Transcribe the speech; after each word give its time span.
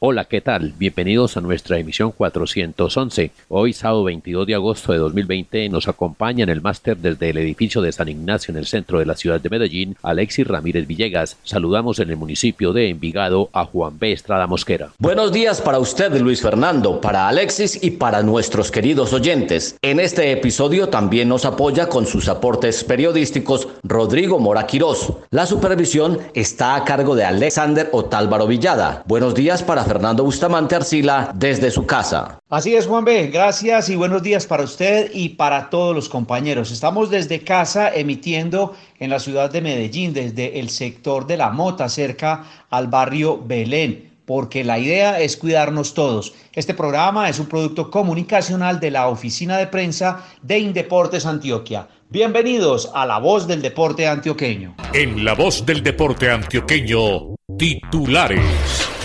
Hola, 0.00 0.26
¿qué 0.26 0.40
tal? 0.40 0.74
Bienvenidos 0.78 1.36
a 1.36 1.40
nuestra 1.40 1.76
emisión 1.76 2.12
411. 2.12 3.32
Hoy, 3.48 3.72
sábado 3.72 4.04
22 4.04 4.46
de 4.46 4.54
agosto 4.54 4.92
de 4.92 4.98
2020, 4.98 5.68
nos 5.70 5.88
acompaña 5.88 6.44
en 6.44 6.50
el 6.50 6.62
máster 6.62 6.96
desde 6.96 7.30
el 7.30 7.38
edificio 7.38 7.82
de 7.82 7.90
San 7.90 8.08
Ignacio 8.08 8.52
en 8.52 8.58
el 8.58 8.66
centro 8.66 9.00
de 9.00 9.06
la 9.06 9.16
ciudad 9.16 9.40
de 9.40 9.50
Medellín, 9.50 9.96
Alexis 10.04 10.46
Ramírez 10.46 10.86
Villegas. 10.86 11.36
Saludamos 11.42 11.98
en 11.98 12.10
el 12.10 12.16
municipio 12.16 12.72
de 12.72 12.90
Envigado 12.90 13.50
a 13.52 13.64
Juan 13.64 13.98
B. 13.98 14.12
Estrada 14.12 14.46
Mosquera. 14.46 14.90
Buenos 15.00 15.32
días 15.32 15.60
para 15.60 15.80
usted, 15.80 16.16
Luis 16.20 16.42
Fernando, 16.42 17.00
para 17.00 17.26
Alexis 17.26 17.82
y 17.82 17.90
para 17.90 18.22
nuestros 18.22 18.70
queridos 18.70 19.12
oyentes. 19.12 19.78
En 19.82 19.98
este 19.98 20.30
episodio 20.30 20.90
también 20.90 21.28
nos 21.28 21.44
apoya 21.44 21.88
con 21.88 22.06
sus 22.06 22.28
aportes 22.28 22.84
periodísticos 22.84 23.66
Rodrigo 23.82 24.38
Mora 24.38 24.64
Quirós. 24.64 25.12
La 25.30 25.44
supervisión 25.44 26.20
está 26.34 26.76
a 26.76 26.84
cargo 26.84 27.16
de 27.16 27.24
Alexander 27.24 27.88
Otálvaro 27.90 28.46
Villada. 28.46 29.02
Buenos 29.08 29.34
días 29.34 29.64
para 29.64 29.87
Fernando 29.88 30.22
Bustamante 30.22 30.76
Arcila 30.76 31.32
desde 31.34 31.70
su 31.70 31.86
casa. 31.86 32.38
Así 32.50 32.74
es, 32.76 32.86
Juan 32.86 33.06
B. 33.06 33.28
Gracias 33.28 33.88
y 33.88 33.96
buenos 33.96 34.22
días 34.22 34.46
para 34.46 34.62
usted 34.62 35.10
y 35.14 35.30
para 35.30 35.70
todos 35.70 35.94
los 35.94 36.10
compañeros. 36.10 36.70
Estamos 36.70 37.08
desde 37.08 37.42
casa 37.42 37.90
emitiendo 37.94 38.74
en 38.98 39.08
la 39.08 39.18
ciudad 39.18 39.50
de 39.50 39.62
Medellín, 39.62 40.12
desde 40.12 40.60
el 40.60 40.68
sector 40.68 41.26
de 41.26 41.38
la 41.38 41.48
Mota, 41.48 41.88
cerca 41.88 42.44
al 42.68 42.88
barrio 42.88 43.42
Belén 43.42 44.08
porque 44.26 44.62
la 44.62 44.78
idea 44.78 45.18
es 45.20 45.38
cuidarnos 45.38 45.94
todos. 45.94 46.34
Este 46.52 46.74
programa 46.74 47.30
es 47.30 47.38
un 47.38 47.46
producto 47.46 47.90
comunicacional 47.90 48.78
de 48.78 48.90
la 48.90 49.08
Oficina 49.08 49.56
de 49.56 49.68
Prensa 49.68 50.22
de 50.42 50.58
Indeportes 50.58 51.24
Antioquia. 51.24 51.88
Bienvenidos 52.10 52.90
a 52.92 53.06
La 53.06 53.18
Voz 53.20 53.46
del 53.46 53.62
Deporte 53.62 54.06
Antioqueño. 54.06 54.76
En 54.92 55.24
La 55.24 55.32
Voz 55.34 55.64
del 55.64 55.82
Deporte 55.82 56.30
Antioqueño, 56.30 57.36
titulares. 57.56 58.97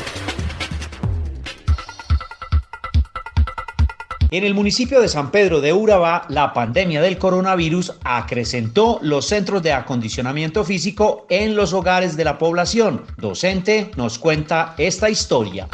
En 4.33 4.43
el 4.43 4.55
municipio 4.55 4.99
de 4.99 5.07
San 5.09 5.29
Pedro 5.29 5.61
de 5.61 5.73
Urabá, 5.73 6.25
la 6.27 6.53
pandemia 6.53 7.03
del 7.03 7.19
coronavirus 7.19 7.93
acrecentó 8.03 8.97
los 9.03 9.27
centros 9.27 9.61
de 9.61 9.73
acondicionamiento 9.73 10.63
físico 10.63 11.27
en 11.29 11.55
los 11.55 11.71
hogares 11.71 12.17
de 12.17 12.23
la 12.23 12.39
población. 12.39 13.03
Docente 13.17 13.91
nos 13.95 14.17
cuenta 14.17 14.73
esta 14.79 15.07
historia. 15.07 15.67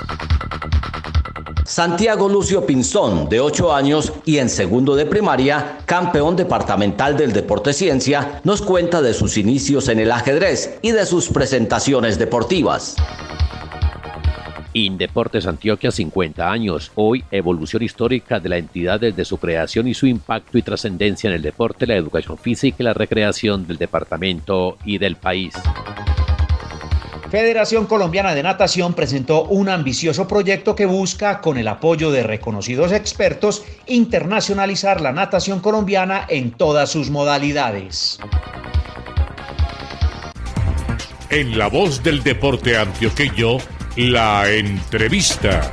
Santiago 1.63 2.27
Lucio 2.27 2.65
Pinzón, 2.65 3.29
de 3.29 3.39
8 3.39 3.73
años 3.73 4.11
y 4.25 4.39
en 4.39 4.49
segundo 4.49 4.93
de 4.93 5.05
primaria, 5.05 5.77
campeón 5.85 6.35
departamental 6.35 7.15
del 7.15 7.31
Deporte 7.31 7.71
Ciencia, 7.71 8.41
nos 8.43 8.61
cuenta 8.61 9.01
de 9.01 9.13
sus 9.13 9.37
inicios 9.37 9.87
en 9.87 9.99
el 9.99 10.11
ajedrez 10.11 10.79
y 10.81 10.91
de 10.91 11.05
sus 11.05 11.29
presentaciones 11.29 12.19
deportivas. 12.19 12.97
Indeportes 14.73 15.47
Antioquia 15.47 15.91
50 15.91 16.51
años. 16.51 16.91
Hoy, 16.95 17.23
evolución 17.31 17.83
histórica 17.83 18.39
de 18.39 18.49
la 18.49 18.57
entidad 18.57 18.99
desde 18.99 19.25
su 19.25 19.37
creación 19.37 19.87
y 19.87 19.93
su 19.93 20.05
impacto 20.05 20.57
y 20.57 20.61
trascendencia 20.61 21.27
en 21.27 21.35
el 21.35 21.41
deporte, 21.41 21.87
la 21.87 21.95
educación 21.95 22.37
física 22.37 22.77
y 22.79 22.83
la 22.83 22.93
recreación 22.93 23.65
del 23.65 23.77
departamento 23.77 24.77
y 24.85 24.97
del 24.97 25.15
país. 25.15 25.55
Federación 27.29 27.85
Colombiana 27.85 28.33
de 28.33 28.41
Natación 28.41 28.95
presentó 28.95 29.43
un 29.43 29.69
ambicioso 29.69 30.27
proyecto 30.27 30.75
que 30.75 30.87
busca, 30.87 31.41
con 31.41 31.59
el 31.59 31.67
apoyo 31.67 32.09
de 32.09 32.23
reconocidos 32.23 32.91
expertos, 32.91 33.63
internacionalizar 33.85 34.99
la 34.99 35.11
natación 35.11 35.59
colombiana 35.59 36.25
en 36.27 36.49
todas 36.51 36.89
sus 36.89 37.11
modalidades. 37.11 38.19
En 41.29 41.59
la 41.59 41.67
voz 41.67 42.01
del 42.01 42.23
deporte 42.23 42.75
antioqueño, 42.75 43.57
la 43.99 44.49
entrevista. 44.49 45.69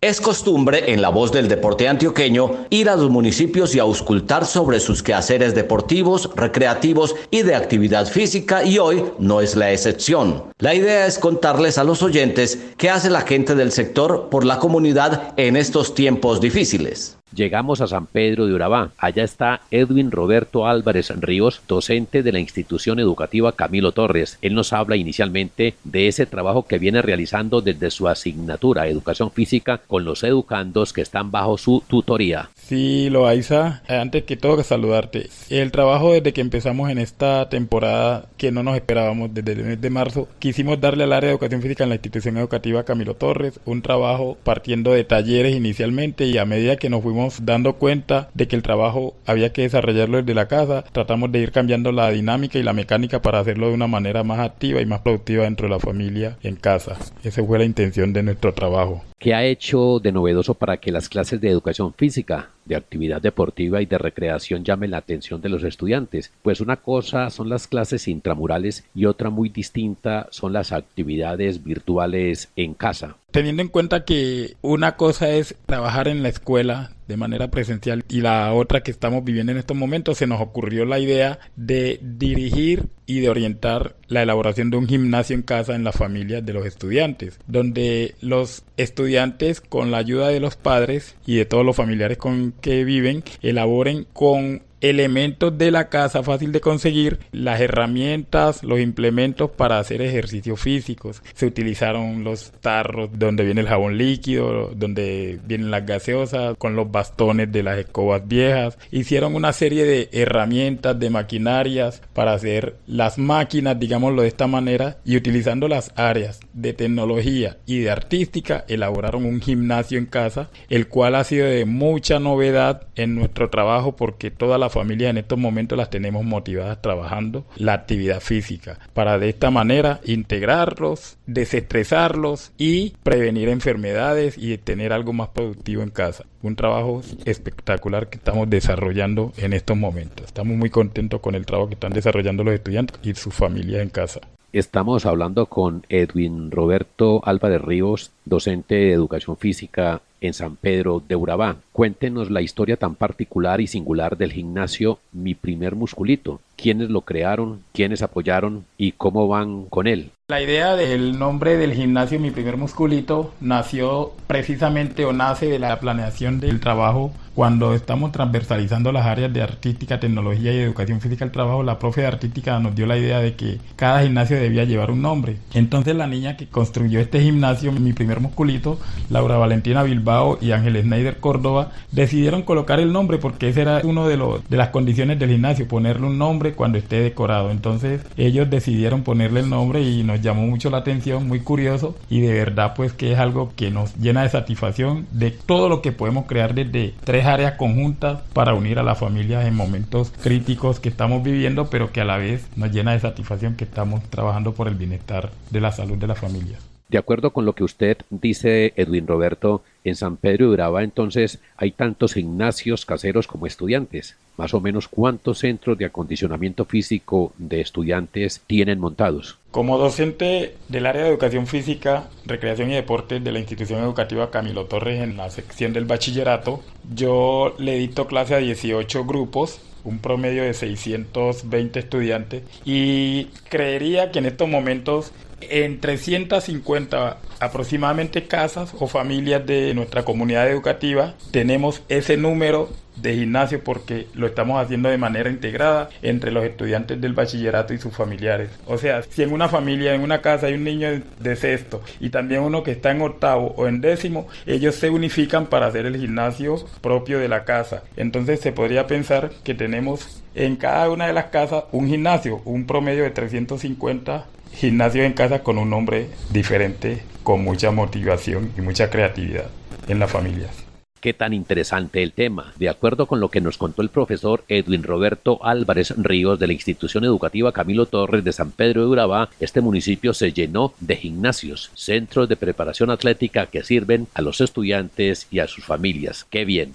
Es 0.00 0.20
costumbre 0.20 0.92
en 0.92 1.02
la 1.02 1.08
voz 1.08 1.32
del 1.32 1.48
deporte 1.48 1.88
antioqueño 1.88 2.66
ir 2.70 2.88
a 2.88 2.94
los 2.94 3.10
municipios 3.10 3.74
y 3.74 3.80
auscultar 3.80 4.46
sobre 4.46 4.78
sus 4.78 5.02
quehaceres 5.02 5.52
deportivos, 5.52 6.30
recreativos 6.36 7.16
y 7.32 7.42
de 7.42 7.56
actividad 7.56 8.06
física 8.06 8.62
y 8.62 8.78
hoy 8.78 9.04
no 9.18 9.40
es 9.40 9.56
la 9.56 9.72
excepción. 9.72 10.44
La 10.58 10.76
idea 10.76 11.06
es 11.06 11.18
contarles 11.18 11.76
a 11.76 11.82
los 11.82 12.04
oyentes 12.04 12.56
qué 12.76 12.88
hace 12.88 13.10
la 13.10 13.22
gente 13.22 13.56
del 13.56 13.72
sector 13.72 14.28
por 14.30 14.44
la 14.44 14.60
comunidad 14.60 15.34
en 15.36 15.56
estos 15.56 15.92
tiempos 15.92 16.40
difíciles. 16.40 17.15
Llegamos 17.34 17.80
a 17.80 17.88
San 17.88 18.06
Pedro 18.06 18.46
de 18.46 18.54
Urabá. 18.54 18.92
Allá 18.98 19.24
está 19.24 19.60
Edwin 19.70 20.10
Roberto 20.10 20.66
Álvarez 20.66 21.10
Ríos, 21.20 21.60
docente 21.66 22.22
de 22.22 22.32
la 22.32 22.38
institución 22.38 23.00
educativa 23.00 23.52
Camilo 23.52 23.92
Torres. 23.92 24.38
Él 24.42 24.54
nos 24.54 24.72
habla 24.72 24.96
inicialmente 24.96 25.74
de 25.82 26.06
ese 26.06 26.26
trabajo 26.26 26.66
que 26.66 26.78
viene 26.78 27.02
realizando 27.02 27.60
desde 27.60 27.90
su 27.90 28.08
asignatura 28.08 28.86
Educación 28.86 29.32
Física 29.32 29.78
con 29.78 30.04
los 30.04 30.22
educandos 30.22 30.92
que 30.92 31.02
están 31.02 31.30
bajo 31.32 31.58
su 31.58 31.82
tutoría. 31.88 32.48
Sí, 32.68 33.10
Loaiza, 33.10 33.82
antes 33.86 34.24
que 34.24 34.36
todo 34.36 34.60
saludarte. 34.64 35.28
El 35.50 35.70
trabajo 35.70 36.14
desde 36.14 36.32
que 36.32 36.40
empezamos 36.40 36.90
en 36.90 36.98
esta 36.98 37.48
temporada 37.48 38.26
que 38.36 38.50
no 38.50 38.64
nos 38.64 38.74
esperábamos 38.74 39.32
desde 39.32 39.52
el 39.52 39.62
mes 39.62 39.80
de 39.80 39.88
marzo, 39.88 40.26
quisimos 40.40 40.80
darle 40.80 41.04
al 41.04 41.12
área 41.12 41.28
de 41.28 41.34
educación 41.34 41.62
física 41.62 41.84
en 41.84 41.90
la 41.90 41.94
institución 41.94 42.38
educativa 42.38 42.82
Camilo 42.82 43.14
Torres 43.14 43.60
un 43.66 43.82
trabajo 43.82 44.36
partiendo 44.42 44.90
de 44.90 45.04
talleres 45.04 45.54
inicialmente 45.54 46.26
y 46.26 46.38
a 46.38 46.44
medida 46.44 46.74
que 46.74 46.90
nos 46.90 47.04
fuimos 47.04 47.46
dando 47.46 47.74
cuenta 47.74 48.30
de 48.34 48.48
que 48.48 48.56
el 48.56 48.64
trabajo 48.64 49.14
había 49.26 49.52
que 49.52 49.62
desarrollarlo 49.62 50.16
desde 50.16 50.34
la 50.34 50.48
casa, 50.48 50.82
tratamos 50.90 51.30
de 51.30 51.38
ir 51.38 51.52
cambiando 51.52 51.92
la 51.92 52.10
dinámica 52.10 52.58
y 52.58 52.64
la 52.64 52.72
mecánica 52.72 53.22
para 53.22 53.38
hacerlo 53.38 53.68
de 53.68 53.74
una 53.74 53.86
manera 53.86 54.24
más 54.24 54.40
activa 54.40 54.80
y 54.80 54.86
más 54.86 55.02
productiva 55.02 55.44
dentro 55.44 55.68
de 55.68 55.74
la 55.74 55.78
familia 55.78 56.36
en 56.42 56.56
casa. 56.56 56.96
Esa 57.22 57.44
fue 57.44 57.60
la 57.60 57.64
intención 57.64 58.12
de 58.12 58.24
nuestro 58.24 58.52
trabajo. 58.54 59.04
¿Qué 59.18 59.34
ha 59.34 59.44
hecho 59.44 59.98
de 59.98 60.12
novedoso 60.12 60.54
para 60.54 60.76
que 60.76 60.92
las 60.92 61.08
clases 61.08 61.40
de 61.40 61.48
educación 61.48 61.94
física, 61.94 62.50
de 62.66 62.76
actividad 62.76 63.22
deportiva 63.22 63.80
y 63.80 63.86
de 63.86 63.96
recreación 63.96 64.62
llamen 64.62 64.90
la 64.90 64.98
atención 64.98 65.40
de 65.40 65.48
los 65.48 65.64
estudiantes? 65.64 66.32
Pues 66.42 66.60
una 66.60 66.76
cosa 66.76 67.30
son 67.30 67.48
las 67.48 67.66
clases 67.66 68.08
intramurales 68.08 68.84
y 68.94 69.06
otra 69.06 69.30
muy 69.30 69.48
distinta 69.48 70.28
son 70.30 70.52
las 70.52 70.72
actividades 70.72 71.64
virtuales 71.64 72.50
en 72.56 72.74
casa 72.74 73.16
teniendo 73.36 73.60
en 73.60 73.68
cuenta 73.68 74.06
que 74.06 74.56
una 74.62 74.96
cosa 74.96 75.28
es 75.28 75.56
trabajar 75.66 76.08
en 76.08 76.22
la 76.22 76.30
escuela 76.30 76.95
de 77.08 77.16
manera 77.16 77.50
presencial. 77.50 78.04
Y 78.08 78.20
la 78.20 78.52
otra 78.52 78.82
que 78.82 78.90
estamos 78.90 79.24
viviendo 79.24 79.52
en 79.52 79.58
estos 79.58 79.76
momentos 79.76 80.18
se 80.18 80.26
nos 80.26 80.40
ocurrió 80.40 80.84
la 80.84 80.98
idea 80.98 81.38
de 81.56 82.00
dirigir 82.02 82.88
y 83.06 83.20
de 83.20 83.28
orientar 83.28 83.96
la 84.08 84.22
elaboración 84.22 84.70
de 84.70 84.76
un 84.76 84.88
gimnasio 84.88 85.34
en 85.34 85.42
casa 85.42 85.74
en 85.74 85.84
las 85.84 85.96
familias 85.96 86.44
de 86.44 86.52
los 86.52 86.66
estudiantes, 86.66 87.38
donde 87.46 88.14
los 88.20 88.64
estudiantes 88.76 89.60
con 89.60 89.90
la 89.90 89.98
ayuda 89.98 90.28
de 90.28 90.40
los 90.40 90.56
padres 90.56 91.16
y 91.24 91.36
de 91.36 91.44
todos 91.44 91.64
los 91.64 91.76
familiares 91.76 92.18
con 92.18 92.52
que 92.60 92.84
viven 92.84 93.22
elaboren 93.42 94.06
con 94.12 94.62
elementos 94.80 95.56
de 95.56 95.70
la 95.70 95.88
casa 95.88 96.22
fácil 96.22 96.52
de 96.52 96.60
conseguir, 96.60 97.18
las 97.32 97.60
herramientas, 97.60 98.62
los 98.62 98.80
implementos 98.80 99.50
para 99.50 99.78
hacer 99.78 100.02
ejercicios 100.02 100.60
físicos. 100.60 101.22
Se 101.34 101.46
utilizaron 101.46 102.24
los 102.24 102.52
tarros 102.60 103.10
donde 103.12 103.44
viene 103.44 103.60
el 103.62 103.68
jabón 103.68 103.98
líquido, 103.98 104.72
donde 104.74 105.38
vienen 105.46 105.70
las 105.70 105.86
gaseosas, 105.86 106.56
con 106.58 106.76
los 106.76 106.90
bastones 106.90 107.50
de 107.52 107.62
las 107.62 107.78
escobas 107.78 108.26
viejas. 108.26 108.78
Hicieron 108.90 109.34
una 109.34 109.52
serie 109.52 109.84
de 109.84 110.08
herramientas, 110.12 110.98
de 110.98 111.10
maquinarias 111.10 112.02
para 112.12 112.32
hacer 112.32 112.76
las 112.86 113.18
máquinas, 113.18 113.78
digámoslo 113.78 114.22
de 114.22 114.28
esta 114.28 114.46
manera, 114.46 114.98
y 115.04 115.16
utilizando 115.16 115.68
las 115.68 115.92
áreas 115.96 116.40
de 116.52 116.72
tecnología 116.72 117.58
y 117.66 117.80
de 117.80 117.90
artística, 117.90 118.64
elaboraron 118.68 119.24
un 119.24 119.40
gimnasio 119.40 119.98
en 119.98 120.06
casa, 120.06 120.50
el 120.68 120.88
cual 120.88 121.14
ha 121.14 121.24
sido 121.24 121.46
de 121.46 121.64
mucha 121.64 122.18
novedad 122.18 122.86
en 122.94 123.14
nuestro 123.14 123.50
trabajo 123.50 123.96
porque 123.96 124.30
toda 124.30 124.58
la 124.58 124.70
familias 124.76 125.10
en 125.10 125.16
estos 125.16 125.38
momentos 125.38 125.78
las 125.78 125.88
tenemos 125.88 126.22
motivadas 126.22 126.82
trabajando 126.82 127.46
la 127.56 127.72
actividad 127.72 128.20
física 128.20 128.78
para 128.92 129.18
de 129.18 129.30
esta 129.30 129.50
manera 129.50 130.00
integrarlos, 130.04 131.16
desestresarlos 131.26 132.52
y 132.58 132.90
prevenir 133.02 133.48
enfermedades 133.48 134.36
y 134.36 134.58
tener 134.58 134.92
algo 134.92 135.14
más 135.14 135.28
productivo 135.30 135.82
en 135.82 135.88
casa. 135.88 136.24
Un 136.42 136.56
trabajo 136.56 137.00
espectacular 137.24 138.08
que 138.08 138.18
estamos 138.18 138.50
desarrollando 138.50 139.32
en 139.38 139.54
estos 139.54 139.78
momentos. 139.78 140.26
Estamos 140.26 140.56
muy 140.58 140.68
contentos 140.68 141.20
con 141.20 141.34
el 141.34 141.46
trabajo 141.46 141.68
que 141.68 141.74
están 141.74 141.92
desarrollando 141.92 142.44
los 142.44 142.54
estudiantes 142.54 142.98
y 143.02 143.14
sus 143.14 143.34
familias 143.34 143.82
en 143.82 143.88
casa. 143.88 144.20
Estamos 144.52 145.06
hablando 145.06 145.46
con 145.46 145.84
Edwin 145.88 146.50
Roberto 146.50 147.20
Álvarez 147.24 147.60
Ríos, 147.62 148.12
docente 148.24 148.74
de 148.74 148.92
educación 148.92 149.36
física 149.36 150.00
en 150.20 150.34
San 150.34 150.56
Pedro 150.56 151.02
de 151.06 151.16
Urabá. 151.16 151.56
Cuéntenos 151.72 152.30
la 152.30 152.42
historia 152.42 152.76
tan 152.76 152.94
particular 152.94 153.60
y 153.60 153.66
singular 153.66 154.16
del 154.16 154.32
gimnasio 154.32 154.98
Mi 155.12 155.34
Primer 155.34 155.74
Musculito. 155.74 156.40
¿Quiénes 156.56 156.90
lo 156.90 157.02
crearon? 157.02 157.62
¿Quiénes 157.72 158.02
apoyaron? 158.02 158.64
¿Y 158.78 158.92
cómo 158.92 159.28
van 159.28 159.66
con 159.66 159.86
él? 159.86 160.10
La 160.28 160.42
idea 160.42 160.74
del 160.74 161.18
nombre 161.18 161.56
del 161.56 161.74
gimnasio 161.74 162.18
Mi 162.18 162.32
Primer 162.32 162.56
Musculito 162.56 163.32
nació 163.40 164.12
precisamente 164.26 165.04
o 165.04 165.12
nace 165.12 165.46
de 165.46 165.60
la 165.60 165.78
planeación 165.78 166.40
del 166.40 166.58
trabajo 166.58 167.12
cuando 167.36 167.74
estamos 167.74 168.12
transversalizando 168.12 168.92
las 168.92 169.04
áreas 169.04 169.30
de 169.30 169.42
artística, 169.42 170.00
tecnología 170.00 170.54
y 170.54 170.58
educación 170.60 171.02
física 171.02 171.22
al 171.22 171.32
trabajo, 171.32 171.62
la 171.62 171.78
profe 171.78 172.00
de 172.00 172.06
artística 172.06 172.58
nos 172.60 172.74
dio 172.74 172.86
la 172.86 172.96
idea 172.96 173.20
de 173.20 173.34
que 173.34 173.58
cada 173.76 174.02
gimnasio 174.02 174.38
debía 174.38 174.64
llevar 174.64 174.90
un 174.90 175.02
nombre. 175.02 175.36
Entonces 175.52 175.94
la 175.94 176.06
niña 176.06 176.38
que 176.38 176.46
construyó 176.46 176.98
este 176.98 177.20
gimnasio, 177.20 177.72
mi 177.72 177.92
primer 177.92 178.20
musculito, 178.20 178.80
Laura 179.10 179.36
Valentina 179.36 179.82
Bilbao 179.82 180.38
y 180.40 180.52
Ángel 180.52 180.80
Schneider 180.80 181.18
Córdoba, 181.18 181.72
decidieron 181.92 182.40
colocar 182.40 182.80
el 182.80 182.90
nombre 182.90 183.18
porque 183.18 183.50
ese 183.50 183.60
era 183.60 183.82
uno 183.84 184.08
de, 184.08 184.16
los, 184.16 184.48
de 184.48 184.56
las 184.56 184.70
condiciones 184.70 185.18
del 185.18 185.28
gimnasio, 185.28 185.68
ponerle 185.68 186.06
un 186.06 186.16
nombre 186.16 186.45
cuando 186.54 186.78
esté 186.78 187.00
decorado. 187.00 187.50
Entonces 187.50 188.02
ellos 188.16 188.50
decidieron 188.50 189.02
ponerle 189.02 189.40
el 189.40 189.50
nombre 189.50 189.82
y 189.82 190.02
nos 190.02 190.20
llamó 190.22 190.46
mucho 190.46 190.70
la 190.70 190.78
atención, 190.78 191.26
muy 191.26 191.40
curioso 191.40 191.96
y 192.08 192.20
de 192.20 192.32
verdad 192.32 192.74
pues 192.76 192.92
que 192.92 193.12
es 193.12 193.18
algo 193.18 193.52
que 193.56 193.70
nos 193.70 193.96
llena 193.96 194.22
de 194.22 194.28
satisfacción 194.28 195.06
de 195.12 195.30
todo 195.30 195.68
lo 195.68 195.82
que 195.82 195.92
podemos 195.92 196.26
crear 196.26 196.54
desde 196.54 196.94
tres 197.04 197.26
áreas 197.26 197.54
conjuntas 197.54 198.20
para 198.32 198.54
unir 198.54 198.78
a 198.78 198.82
las 198.82 198.98
familias 198.98 199.46
en 199.46 199.54
momentos 199.54 200.12
críticos 200.22 200.80
que 200.80 200.88
estamos 200.88 201.22
viviendo, 201.22 201.68
pero 201.70 201.92
que 201.92 202.00
a 202.00 202.04
la 202.04 202.16
vez 202.16 202.46
nos 202.56 202.72
llena 202.72 202.92
de 202.92 203.00
satisfacción 203.00 203.56
que 203.56 203.64
estamos 203.64 204.02
trabajando 204.10 204.54
por 204.54 204.68
el 204.68 204.74
bienestar 204.74 205.30
de 205.50 205.60
la 205.60 205.72
salud 205.72 205.96
de 205.96 206.06
las 206.06 206.18
familias. 206.18 206.60
De 206.88 206.98
acuerdo 206.98 207.32
con 207.32 207.44
lo 207.44 207.54
que 207.54 207.64
usted 207.64 207.98
dice, 208.10 208.72
Edwin 208.76 209.08
Roberto, 209.08 209.62
en 209.82 209.96
San 209.96 210.16
Pedro 210.16 210.46
de 210.46 210.52
Urabá 210.52 210.84
entonces 210.84 211.40
hay 211.56 211.72
tantos 211.72 212.14
gimnasios 212.14 212.86
caseros 212.86 213.26
como 213.26 213.46
estudiantes. 213.46 214.16
Más 214.36 214.54
o 214.54 214.60
menos 214.60 214.88
cuántos 214.88 215.38
centros 215.38 215.78
de 215.78 215.86
acondicionamiento 215.86 216.64
físico 216.64 217.32
de 217.38 217.60
estudiantes 217.60 218.42
tienen 218.46 218.78
montados. 218.78 219.38
Como 219.50 219.78
docente 219.78 220.56
del 220.68 220.86
área 220.86 221.04
de 221.04 221.08
educación 221.08 221.46
física, 221.46 222.08
recreación 222.26 222.70
y 222.70 222.74
deportes 222.74 223.24
de 223.24 223.32
la 223.32 223.38
institución 223.38 223.80
educativa 223.80 224.30
Camilo 224.30 224.66
Torres 224.66 225.02
en 225.02 225.16
la 225.16 225.30
sección 225.30 225.72
del 225.72 225.86
bachillerato, 225.86 226.60
yo 226.94 227.54
le 227.58 227.76
dicto 227.76 228.06
clase 228.06 228.34
a 228.34 228.38
18 228.38 229.04
grupos 229.04 229.60
un 229.86 230.00
promedio 230.00 230.42
de 230.42 230.52
620 230.52 231.78
estudiantes 231.78 232.42
y 232.64 233.26
creería 233.48 234.10
que 234.10 234.18
en 234.18 234.26
estos 234.26 234.48
momentos 234.48 235.12
en 235.40 235.80
350 235.80 237.18
aproximadamente 237.40 238.26
casas 238.26 238.72
o 238.78 238.86
familias 238.86 239.44
de 239.44 239.74
nuestra 239.74 240.04
comunidad 240.04 240.48
educativa 240.48 241.14
tenemos 241.30 241.82
ese 241.88 242.16
número 242.16 242.70
de 242.96 243.14
gimnasio 243.14 243.62
porque 243.62 244.06
lo 244.14 244.26
estamos 244.26 244.62
haciendo 244.62 244.88
de 244.88 244.98
manera 244.98 245.28
integrada 245.28 245.90
entre 246.02 246.30
los 246.30 246.44
estudiantes 246.44 247.00
del 247.00 247.12
bachillerato 247.12 247.74
y 247.74 247.78
sus 247.78 247.94
familiares. 247.94 248.50
O 248.66 248.78
sea, 248.78 249.02
si 249.02 249.22
en 249.22 249.32
una 249.32 249.48
familia, 249.48 249.94
en 249.94 250.00
una 250.00 250.22
casa 250.22 250.46
hay 250.46 250.54
un 250.54 250.64
niño 250.64 251.02
de 251.20 251.36
sexto 251.36 251.82
y 252.00 252.10
también 252.10 252.40
uno 252.40 252.62
que 252.62 252.72
está 252.72 252.90
en 252.90 253.02
octavo 253.02 253.54
o 253.56 253.66
en 253.66 253.80
décimo, 253.80 254.28
ellos 254.46 254.76
se 254.76 254.90
unifican 254.90 255.46
para 255.46 255.66
hacer 255.66 255.86
el 255.86 255.96
gimnasio 255.96 256.56
propio 256.80 257.18
de 257.18 257.28
la 257.28 257.44
casa. 257.44 257.82
Entonces 257.96 258.40
se 258.40 258.52
podría 258.52 258.86
pensar 258.86 259.30
que 259.44 259.54
tenemos 259.54 260.22
en 260.34 260.56
cada 260.56 260.90
una 260.90 261.06
de 261.06 261.12
las 261.12 261.26
casas 261.26 261.64
un 261.72 261.88
gimnasio, 261.88 262.42
un 262.44 262.66
promedio 262.66 263.02
de 263.02 263.10
350 263.10 264.26
gimnasio 264.56 265.04
en 265.04 265.12
casa 265.12 265.42
con 265.42 265.58
un 265.58 265.68
nombre 265.68 266.08
diferente, 266.30 267.02
con 267.22 267.44
mucha 267.44 267.70
motivación 267.70 268.52
y 268.56 268.62
mucha 268.62 268.88
creatividad 268.88 269.50
en 269.86 269.98
las 269.98 270.10
familias. 270.10 270.50
Qué 270.98 271.12
tan 271.12 271.34
interesante 271.34 272.02
el 272.02 272.12
tema. 272.12 272.54
De 272.56 272.70
acuerdo 272.70 273.06
con 273.06 273.20
lo 273.20 273.28
que 273.28 273.42
nos 273.42 273.58
contó 273.58 273.82
el 273.82 273.90
profesor 273.90 274.44
Edwin 274.48 274.82
Roberto 274.82 275.44
Álvarez 275.44 275.94
Ríos 275.98 276.38
de 276.38 276.46
la 276.46 276.54
institución 276.54 277.04
educativa 277.04 277.52
Camilo 277.52 277.84
Torres 277.86 278.24
de 278.24 278.32
San 278.32 278.50
Pedro 278.50 278.80
de 278.80 278.88
Urabá, 278.88 279.28
este 279.38 279.60
municipio 279.60 280.14
se 280.14 280.32
llenó 280.32 280.72
de 280.80 280.96
gimnasios, 280.96 281.70
centros 281.74 282.28
de 282.28 282.36
preparación 282.36 282.90
atlética 282.90 283.46
que 283.46 283.62
sirven 283.62 284.08
a 284.14 284.22
los 284.22 284.40
estudiantes 284.40 285.28
y 285.30 285.40
a 285.40 285.48
sus 285.48 285.64
familias. 285.64 286.26
Qué 286.30 286.46
bien. 286.46 286.72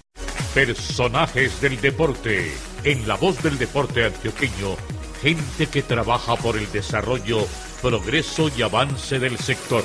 Personajes 0.54 1.60
del 1.60 1.82
deporte. 1.82 2.52
En 2.84 3.08
la 3.08 3.16
voz 3.16 3.42
del 3.42 3.58
deporte 3.58 4.06
antioqueño 4.06 4.78
gente 5.22 5.68
que 5.68 5.84
trabaja 5.84 6.36
por 6.36 6.58
el 6.58 6.70
desarrollo, 6.72 7.46
progreso 7.82 8.50
y 8.56 8.62
avance 8.62 9.20
del 9.20 9.38
sector. 9.38 9.84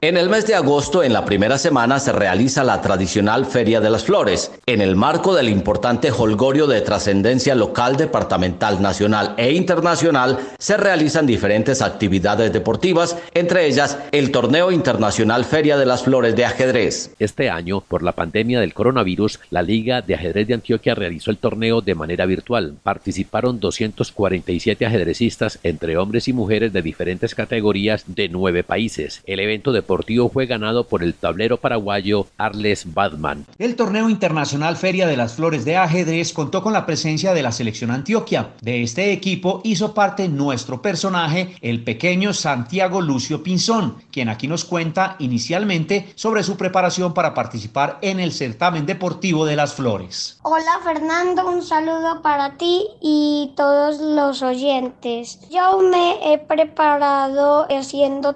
En 0.00 0.16
el 0.16 0.28
mes 0.28 0.46
de 0.46 0.54
agosto, 0.54 1.02
en 1.02 1.12
la 1.12 1.24
primera 1.24 1.58
semana, 1.58 1.98
se 1.98 2.12
realiza 2.12 2.62
la 2.62 2.80
tradicional 2.80 3.46
Feria 3.46 3.80
de 3.80 3.90
las 3.90 4.04
Flores, 4.04 4.52
en 4.66 4.80
el 4.80 4.94
marco 4.94 5.34
del 5.34 5.48
importante 5.48 6.12
holgorio 6.12 6.68
de 6.68 6.82
trascendencia 6.82 7.56
local, 7.56 7.96
departamental, 7.96 8.80
nacional 8.80 9.34
e 9.38 9.54
internacional, 9.54 10.38
se 10.56 10.76
realizan 10.76 11.26
diferentes 11.26 11.82
actividades 11.82 12.52
deportivas, 12.52 13.16
entre 13.34 13.66
ellas 13.66 13.98
el 14.12 14.30
Torneo 14.30 14.70
Internacional 14.70 15.44
Feria 15.44 15.76
de 15.76 15.86
las 15.86 16.04
Flores 16.04 16.36
de 16.36 16.44
Ajedrez. 16.44 17.10
Este 17.18 17.50
año, 17.50 17.80
por 17.80 18.04
la 18.04 18.12
pandemia 18.12 18.60
del 18.60 18.74
coronavirus, 18.74 19.40
la 19.50 19.62
Liga 19.62 20.00
de 20.00 20.14
Ajedrez 20.14 20.46
de 20.46 20.54
Antioquia 20.54 20.94
realizó 20.94 21.32
el 21.32 21.38
torneo 21.38 21.80
de 21.80 21.96
manera 21.96 22.24
virtual. 22.24 22.76
Participaron 22.84 23.58
247 23.58 24.86
ajedrecistas, 24.86 25.58
entre 25.64 25.96
hombres 25.96 26.28
y 26.28 26.32
mujeres 26.32 26.72
de 26.72 26.82
diferentes 26.82 27.34
categorías 27.34 28.04
de 28.06 28.28
nueve 28.28 28.62
países. 28.62 29.22
El 29.26 29.40
evento 29.40 29.72
de 29.72 29.87
deportivo 29.88 30.28
fue 30.28 30.44
ganado 30.44 30.84
por 30.84 31.02
el 31.02 31.14
tablero 31.14 31.56
paraguayo 31.56 32.26
Arles 32.36 32.92
Badman. 32.92 33.46
El 33.58 33.74
torneo 33.74 34.10
internacional 34.10 34.76
Feria 34.76 35.06
de 35.06 35.16
las 35.16 35.32
Flores 35.32 35.64
de 35.64 35.78
Ajedrez 35.78 36.34
contó 36.34 36.62
con 36.62 36.74
la 36.74 36.84
presencia 36.84 37.32
de 37.32 37.42
la 37.42 37.52
selección 37.52 37.90
Antioquia. 37.90 38.50
De 38.60 38.82
este 38.82 39.12
equipo 39.12 39.62
hizo 39.64 39.94
parte 39.94 40.28
nuestro 40.28 40.82
personaje, 40.82 41.56
el 41.62 41.84
pequeño 41.84 42.34
Santiago 42.34 43.00
Lucio 43.00 43.42
Pinzón, 43.42 43.96
quien 44.10 44.28
aquí 44.28 44.46
nos 44.46 44.66
cuenta 44.66 45.16
inicialmente 45.20 46.12
sobre 46.16 46.42
su 46.42 46.58
preparación 46.58 47.14
para 47.14 47.32
participar 47.32 47.98
en 48.02 48.20
el 48.20 48.32
certamen 48.32 48.84
deportivo 48.84 49.46
de 49.46 49.56
las 49.56 49.72
Flores. 49.72 50.38
Hola 50.42 50.80
Fernando, 50.84 51.48
un 51.48 51.62
saludo 51.62 52.20
para 52.20 52.58
ti 52.58 52.84
y 53.00 53.54
todos 53.56 54.00
los 54.00 54.42
oyentes. 54.42 55.40
Yo 55.48 55.78
me 55.80 56.34
he 56.34 56.36
preparado 56.36 57.66
haciendo 57.70 58.34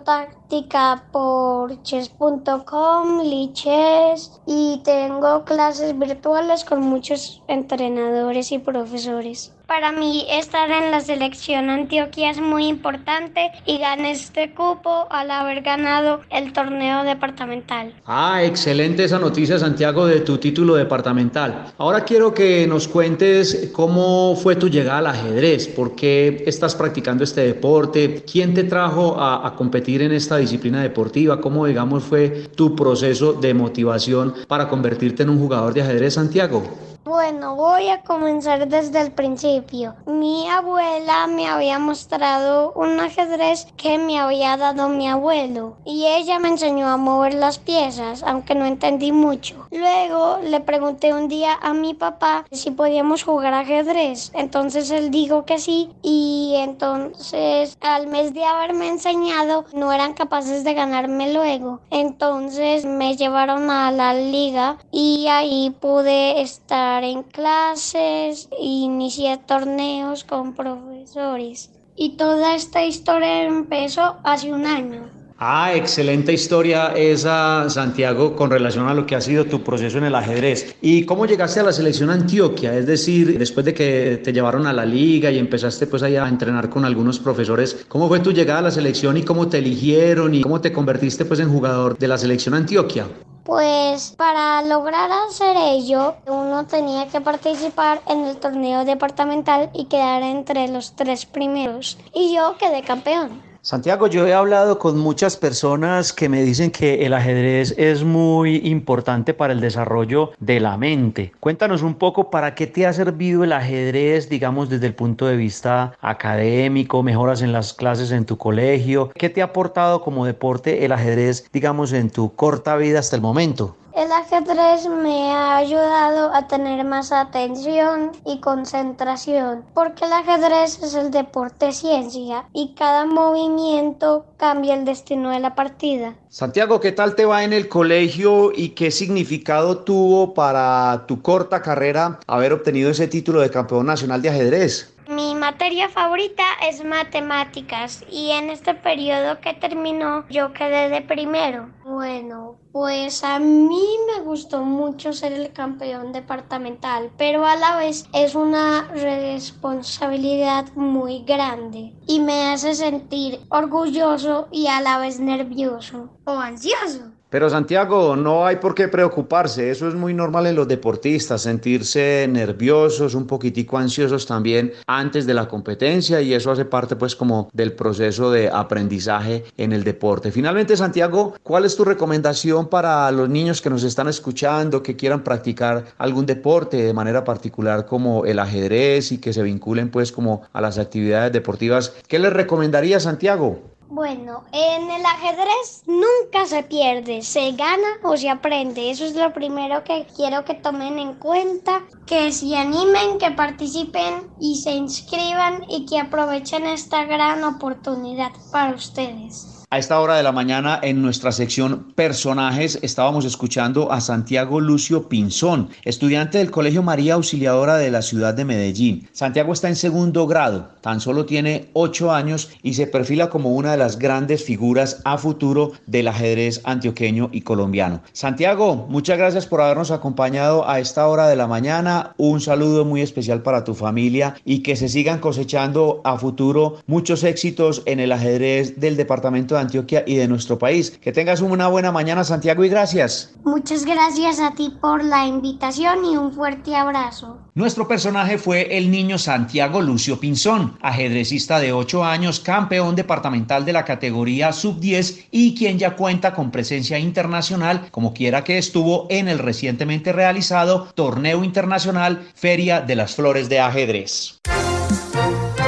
por 1.10 1.82
chess.com, 1.82 3.22
Lichess 3.22 4.40
y 4.46 4.82
tengo 4.84 5.44
clases 5.44 5.98
virtuales 5.98 6.64
con 6.64 6.82
muchos 6.82 7.42
entrenadores 7.48 8.52
y 8.52 8.58
profesores. 8.58 9.54
Para 9.72 9.90
mí 9.90 10.26
estar 10.28 10.70
en 10.70 10.90
la 10.90 11.00
selección 11.00 11.70
Antioquia 11.70 12.30
es 12.30 12.42
muy 12.42 12.66
importante 12.66 13.50
y 13.64 13.78
gané 13.78 14.10
este 14.10 14.52
cupo 14.52 15.06
al 15.08 15.30
haber 15.30 15.62
ganado 15.62 16.20
el 16.28 16.52
torneo 16.52 17.04
departamental. 17.04 17.94
Ah, 18.04 18.44
excelente 18.44 19.02
esa 19.02 19.18
noticia 19.18 19.58
Santiago 19.58 20.04
de 20.04 20.20
tu 20.20 20.36
título 20.36 20.74
departamental. 20.74 21.72
Ahora 21.78 22.04
quiero 22.04 22.34
que 22.34 22.66
nos 22.66 22.86
cuentes 22.86 23.70
cómo 23.72 24.36
fue 24.36 24.56
tu 24.56 24.68
llegada 24.68 24.98
al 24.98 25.06
ajedrez, 25.06 25.68
por 25.68 25.94
qué 25.94 26.44
estás 26.46 26.74
practicando 26.74 27.24
este 27.24 27.40
deporte, 27.40 28.24
quién 28.30 28.52
te 28.52 28.64
trajo 28.64 29.18
a, 29.18 29.46
a 29.46 29.54
competir 29.54 30.02
en 30.02 30.12
esta 30.12 30.36
disciplina 30.36 30.82
deportiva, 30.82 31.40
cómo 31.40 31.64
digamos 31.64 32.04
fue 32.04 32.50
tu 32.54 32.76
proceso 32.76 33.32
de 33.32 33.54
motivación 33.54 34.34
para 34.46 34.68
convertirte 34.68 35.22
en 35.22 35.30
un 35.30 35.38
jugador 35.38 35.72
de 35.72 35.80
ajedrez 35.80 36.12
Santiago. 36.12 36.91
Bueno, 37.04 37.56
voy 37.56 37.88
a 37.88 38.02
comenzar 38.02 38.68
desde 38.68 39.00
el 39.00 39.10
principio. 39.10 39.96
Mi 40.06 40.48
abuela 40.48 41.26
me 41.26 41.48
había 41.48 41.80
mostrado 41.80 42.72
un 42.76 43.00
ajedrez 43.00 43.66
que 43.76 43.98
me 43.98 44.20
había 44.20 44.56
dado 44.56 44.88
mi 44.88 45.08
abuelo 45.08 45.78
y 45.84 46.06
ella 46.06 46.38
me 46.38 46.46
enseñó 46.46 46.86
a 46.86 46.96
mover 46.96 47.34
las 47.34 47.58
piezas, 47.58 48.22
aunque 48.22 48.54
no 48.54 48.66
entendí 48.66 49.10
mucho. 49.10 49.66
Luego 49.72 50.38
le 50.44 50.60
pregunté 50.60 51.12
un 51.12 51.26
día 51.26 51.58
a 51.60 51.74
mi 51.74 51.92
papá 51.92 52.44
si 52.52 52.70
podíamos 52.70 53.24
jugar 53.24 53.52
ajedrez, 53.52 54.30
entonces 54.32 54.88
él 54.92 55.10
dijo 55.10 55.44
que 55.44 55.58
sí 55.58 55.90
y 56.02 56.54
entonces 56.56 57.76
al 57.80 58.06
mes 58.06 58.32
de 58.32 58.44
haberme 58.44 58.86
enseñado 58.86 59.64
no 59.74 59.92
eran 59.92 60.14
capaces 60.14 60.62
de 60.62 60.74
ganarme 60.74 61.32
luego. 61.32 61.80
Entonces 61.90 62.84
me 62.84 63.16
llevaron 63.16 63.70
a 63.70 63.90
la 63.90 64.14
liga 64.14 64.78
y 64.92 65.26
ahí 65.26 65.74
pude 65.80 66.40
estar 66.42 66.91
en 67.00 67.22
clases, 67.22 68.48
inicié 68.60 69.38
torneos 69.38 70.24
con 70.24 70.54
profesores. 70.54 71.70
Y 71.96 72.16
toda 72.16 72.54
esta 72.54 72.84
historia 72.84 73.44
empezó 73.44 74.16
hace 74.24 74.52
un 74.52 74.66
año. 74.66 75.08
Ah, 75.38 75.74
excelente 75.74 76.32
historia 76.32 76.92
esa, 76.94 77.68
Santiago, 77.68 78.36
con 78.36 78.48
relación 78.48 78.86
a 78.88 78.94
lo 78.94 79.06
que 79.06 79.16
ha 79.16 79.20
sido 79.20 79.46
tu 79.46 79.64
proceso 79.64 79.98
en 79.98 80.04
el 80.04 80.14
ajedrez. 80.14 80.76
¿Y 80.80 81.04
cómo 81.04 81.26
llegaste 81.26 81.58
a 81.58 81.64
la 81.64 81.72
selección 81.72 82.10
Antioquia? 82.10 82.76
Es 82.76 82.86
decir, 82.86 83.38
después 83.38 83.66
de 83.66 83.74
que 83.74 84.20
te 84.22 84.32
llevaron 84.32 84.68
a 84.68 84.72
la 84.72 84.84
liga 84.84 85.32
y 85.32 85.38
empezaste 85.38 85.88
pues 85.88 86.04
ahí 86.04 86.14
a 86.14 86.28
entrenar 86.28 86.70
con 86.70 86.84
algunos 86.84 87.18
profesores, 87.18 87.84
¿cómo 87.88 88.06
fue 88.06 88.20
tu 88.20 88.30
llegada 88.30 88.60
a 88.60 88.62
la 88.62 88.70
selección 88.70 89.16
y 89.16 89.24
cómo 89.24 89.48
te 89.48 89.58
eligieron 89.58 90.32
y 90.32 90.42
cómo 90.42 90.60
te 90.60 90.72
convertiste 90.72 91.24
pues 91.24 91.40
en 91.40 91.50
jugador 91.50 91.98
de 91.98 92.06
la 92.06 92.18
selección 92.18 92.54
Antioquia? 92.54 93.06
Pues 93.44 94.14
para 94.16 94.62
lograr 94.62 95.10
hacer 95.10 95.56
ello, 95.56 96.14
uno 96.26 96.64
tenía 96.66 97.08
que 97.08 97.20
participar 97.20 98.00
en 98.06 98.24
el 98.24 98.36
torneo 98.36 98.84
departamental 98.84 99.70
y 99.74 99.86
quedar 99.86 100.22
entre 100.22 100.68
los 100.68 100.94
tres 100.94 101.26
primeros. 101.26 101.98
Y 102.14 102.32
yo 102.34 102.56
quedé 102.56 102.82
campeón. 102.82 103.51
Santiago, 103.64 104.08
yo 104.08 104.26
he 104.26 104.34
hablado 104.34 104.80
con 104.80 104.98
muchas 104.98 105.36
personas 105.36 106.12
que 106.12 106.28
me 106.28 106.42
dicen 106.42 106.72
que 106.72 107.06
el 107.06 107.14
ajedrez 107.14 107.72
es 107.78 108.02
muy 108.02 108.56
importante 108.64 109.34
para 109.34 109.52
el 109.52 109.60
desarrollo 109.60 110.32
de 110.40 110.58
la 110.58 110.76
mente. 110.76 111.32
Cuéntanos 111.38 111.82
un 111.82 111.94
poco 111.94 112.28
para 112.28 112.56
qué 112.56 112.66
te 112.66 112.88
ha 112.88 112.92
servido 112.92 113.44
el 113.44 113.52
ajedrez, 113.52 114.28
digamos, 114.28 114.68
desde 114.68 114.88
el 114.88 114.96
punto 114.96 115.28
de 115.28 115.36
vista 115.36 115.96
académico, 116.00 117.04
mejoras 117.04 117.40
en 117.40 117.52
las 117.52 117.72
clases 117.72 118.10
en 118.10 118.24
tu 118.24 118.36
colegio. 118.36 119.12
¿Qué 119.14 119.30
te 119.30 119.42
ha 119.42 119.44
aportado 119.44 120.02
como 120.02 120.26
deporte 120.26 120.84
el 120.84 120.90
ajedrez, 120.90 121.48
digamos, 121.52 121.92
en 121.92 122.10
tu 122.10 122.34
corta 122.34 122.74
vida 122.74 122.98
hasta 122.98 123.14
el 123.14 123.22
momento? 123.22 123.76
El 123.94 124.10
ajedrez 124.10 124.88
me 124.88 125.32
ha 125.32 125.58
ayudado 125.58 126.34
a 126.34 126.48
tener 126.48 126.82
más 126.82 127.12
atención 127.12 128.12
y 128.24 128.40
concentración, 128.40 129.66
porque 129.74 130.06
el 130.06 130.12
ajedrez 130.14 130.82
es 130.82 130.94
el 130.94 131.10
deporte 131.10 131.72
ciencia 131.72 132.46
y 132.54 132.74
cada 132.74 133.04
movimiento 133.04 134.24
cambia 134.38 134.74
el 134.74 134.86
destino 134.86 135.30
de 135.30 135.40
la 135.40 135.54
partida. 135.54 136.14
Santiago, 136.30 136.80
¿qué 136.80 136.92
tal 136.92 137.14
te 137.14 137.26
va 137.26 137.44
en 137.44 137.52
el 137.52 137.68
colegio 137.68 138.50
y 138.56 138.70
qué 138.70 138.90
significado 138.90 139.78
tuvo 139.78 140.32
para 140.32 141.04
tu 141.06 141.20
corta 141.20 141.60
carrera 141.60 142.18
haber 142.26 142.54
obtenido 142.54 142.90
ese 142.90 143.08
título 143.08 143.42
de 143.42 143.50
campeón 143.50 143.84
nacional 143.84 144.22
de 144.22 144.30
ajedrez? 144.30 144.91
Mi 145.14 145.34
materia 145.34 145.90
favorita 145.90 146.42
es 146.66 146.82
matemáticas 146.82 148.02
y 148.10 148.30
en 148.30 148.48
este 148.48 148.72
periodo 148.72 149.42
que 149.42 149.52
terminó 149.52 150.24
yo 150.30 150.54
quedé 150.54 150.88
de 150.88 151.02
primero. 151.02 151.68
Bueno, 151.84 152.56
pues 152.72 153.22
a 153.22 153.38
mí 153.38 153.84
me 154.06 154.22
gustó 154.22 154.64
mucho 154.64 155.12
ser 155.12 155.34
el 155.34 155.52
campeón 155.52 156.12
departamental, 156.12 157.10
pero 157.18 157.44
a 157.44 157.56
la 157.56 157.76
vez 157.76 158.06
es 158.14 158.34
una 158.34 158.88
responsabilidad 158.94 160.72
muy 160.74 161.24
grande 161.24 161.92
y 162.06 162.20
me 162.20 162.50
hace 162.50 162.74
sentir 162.74 163.40
orgulloso 163.50 164.48
y 164.50 164.68
a 164.68 164.80
la 164.80 164.96
vez 164.96 165.20
nervioso 165.20 166.08
o 166.24 166.38
ansioso. 166.38 167.11
Pero 167.32 167.48
Santiago, 167.48 168.14
no 168.14 168.44
hay 168.44 168.56
por 168.56 168.74
qué 168.74 168.88
preocuparse, 168.88 169.70
eso 169.70 169.88
es 169.88 169.94
muy 169.94 170.12
normal 170.12 170.46
en 170.48 170.54
los 170.54 170.68
deportistas, 170.68 171.40
sentirse 171.40 172.28
nerviosos, 172.28 173.14
un 173.14 173.26
poquitico 173.26 173.78
ansiosos 173.78 174.26
también 174.26 174.74
antes 174.86 175.24
de 175.26 175.32
la 175.32 175.48
competencia 175.48 176.20
y 176.20 176.34
eso 176.34 176.50
hace 176.50 176.66
parte 176.66 176.94
pues 176.94 177.16
como 177.16 177.48
del 177.54 177.72
proceso 177.72 178.30
de 178.30 178.50
aprendizaje 178.50 179.44
en 179.56 179.72
el 179.72 179.82
deporte. 179.82 180.30
Finalmente, 180.30 180.76
Santiago, 180.76 181.32
¿cuál 181.42 181.64
es 181.64 181.74
tu 181.74 181.86
recomendación 181.86 182.68
para 182.68 183.10
los 183.10 183.30
niños 183.30 183.62
que 183.62 183.70
nos 183.70 183.82
están 183.82 184.08
escuchando, 184.08 184.82
que 184.82 184.94
quieran 184.94 185.24
practicar 185.24 185.86
algún 185.96 186.26
deporte 186.26 186.82
de 186.82 186.92
manera 186.92 187.24
particular 187.24 187.86
como 187.86 188.26
el 188.26 188.40
ajedrez 188.40 189.10
y 189.10 189.16
que 189.16 189.32
se 189.32 189.42
vinculen 189.42 189.88
pues 189.90 190.12
como 190.12 190.42
a 190.52 190.60
las 190.60 190.76
actividades 190.76 191.32
deportivas? 191.32 191.94
¿Qué 192.06 192.18
les 192.18 192.34
recomendaría 192.34 193.00
Santiago? 193.00 193.71
Bueno, 193.94 194.44
en 194.52 194.90
el 194.90 195.04
ajedrez 195.04 195.82
nunca 195.86 196.46
se 196.46 196.62
pierde, 196.62 197.20
se 197.20 197.52
gana 197.52 197.98
o 198.02 198.16
se 198.16 198.30
aprende. 198.30 198.90
Eso 198.90 199.04
es 199.04 199.14
lo 199.14 199.34
primero 199.34 199.84
que 199.84 200.06
quiero 200.16 200.46
que 200.46 200.54
tomen 200.54 200.98
en 200.98 201.12
cuenta, 201.16 201.82
que 202.06 202.32
se 202.32 202.56
animen, 202.56 203.18
que 203.18 203.32
participen 203.32 204.30
y 204.40 204.62
se 204.62 204.70
inscriban 204.70 205.66
y 205.68 205.84
que 205.84 205.98
aprovechen 205.98 206.64
esta 206.64 207.04
gran 207.04 207.44
oportunidad 207.44 208.30
para 208.50 208.74
ustedes. 208.74 209.61
A 209.72 209.78
esta 209.78 209.98
hora 209.98 210.16
de 210.16 210.22
la 210.22 210.32
mañana 210.32 210.78
en 210.82 211.00
nuestra 211.00 211.32
sección 211.32 211.94
personajes 211.94 212.78
estábamos 212.82 213.24
escuchando 213.24 213.90
a 213.90 214.02
Santiago 214.02 214.60
Lucio 214.60 215.08
Pinzón, 215.08 215.70
estudiante 215.86 216.36
del 216.36 216.50
Colegio 216.50 216.82
María 216.82 217.14
Auxiliadora 217.14 217.78
de 217.78 217.90
la 217.90 218.02
ciudad 218.02 218.34
de 218.34 218.44
Medellín. 218.44 219.08
Santiago 219.12 219.54
está 219.54 219.70
en 219.70 219.76
segundo 219.76 220.26
grado, 220.26 220.68
tan 220.82 221.00
solo 221.00 221.24
tiene 221.24 221.70
ocho 221.72 222.12
años 222.12 222.50
y 222.62 222.74
se 222.74 222.86
perfila 222.86 223.30
como 223.30 223.54
una 223.54 223.70
de 223.70 223.78
las 223.78 223.98
grandes 223.98 224.44
figuras 224.44 225.00
a 225.06 225.16
futuro 225.16 225.72
del 225.86 226.08
ajedrez 226.08 226.60
antioqueño 226.64 227.30
y 227.32 227.40
colombiano. 227.40 228.02
Santiago, 228.12 228.86
muchas 228.90 229.16
gracias 229.16 229.46
por 229.46 229.62
habernos 229.62 229.90
acompañado 229.90 230.68
a 230.68 230.80
esta 230.80 231.08
hora 231.08 231.28
de 231.28 231.36
la 231.36 231.46
mañana. 231.46 232.12
Un 232.18 232.42
saludo 232.42 232.84
muy 232.84 233.00
especial 233.00 233.42
para 233.42 233.64
tu 233.64 233.72
familia 233.72 234.34
y 234.44 234.58
que 234.58 234.76
se 234.76 234.90
sigan 234.90 235.18
cosechando 235.18 236.02
a 236.04 236.18
futuro 236.18 236.76
muchos 236.86 237.24
éxitos 237.24 237.80
en 237.86 238.00
el 238.00 238.12
ajedrez 238.12 238.78
del 238.78 238.98
departamento 238.98 239.54
de 239.54 239.61
Antioquia 239.62 240.04
y 240.06 240.16
de 240.16 240.28
nuestro 240.28 240.58
país. 240.58 240.90
Que 241.00 241.12
tengas 241.12 241.40
una 241.40 241.66
buena 241.68 241.90
mañana, 241.90 242.22
Santiago, 242.22 242.64
y 242.64 242.68
gracias. 242.68 243.34
Muchas 243.44 243.84
gracias 243.84 244.38
a 244.38 244.52
ti 244.52 244.72
por 244.80 245.02
la 245.02 245.26
invitación 245.26 246.04
y 246.04 246.16
un 246.16 246.32
fuerte 246.32 246.76
abrazo. 246.76 247.38
Nuestro 247.54 247.86
personaje 247.86 248.38
fue 248.38 248.78
el 248.78 248.90
niño 248.90 249.18
Santiago 249.18 249.82
Lucio 249.82 250.18
Pinzón, 250.18 250.78
ajedrecista 250.80 251.60
de 251.60 251.72
8 251.72 252.04
años, 252.04 252.40
campeón 252.40 252.96
departamental 252.96 253.64
de 253.64 253.72
la 253.72 253.84
categoría 253.84 254.52
sub-10 254.52 255.26
y 255.30 255.54
quien 255.54 255.78
ya 255.78 255.96
cuenta 255.96 256.32
con 256.32 256.50
presencia 256.50 256.98
internacional, 256.98 257.88
como 257.90 258.14
quiera 258.14 258.44
que 258.44 258.58
estuvo 258.58 259.06
en 259.10 259.28
el 259.28 259.38
recientemente 259.38 260.12
realizado 260.12 260.88
Torneo 260.94 261.44
Internacional 261.44 262.26
Feria 262.34 262.80
de 262.80 262.96
las 262.96 263.14
Flores 263.14 263.48
de 263.48 263.60
Ajedrez. 263.60 264.40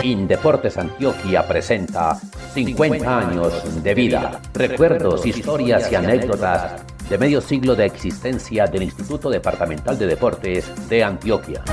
Indeportes 0.04 0.76
Antioquia 0.76 1.48
presenta 1.48 2.14
50 2.52 3.18
años 3.18 3.82
de 3.82 3.94
vida, 3.94 4.38
recuerdos, 4.52 5.24
historias 5.24 5.90
y 5.90 5.94
anécdotas 5.94 6.82
de 7.08 7.16
medio 7.16 7.40
siglo 7.40 7.74
de 7.74 7.86
existencia 7.86 8.66
del 8.66 8.82
Instituto 8.82 9.30
Departamental 9.30 9.98
de 9.98 10.06
Deportes 10.06 10.88
de 10.90 11.02
Antioquia. 11.02 11.64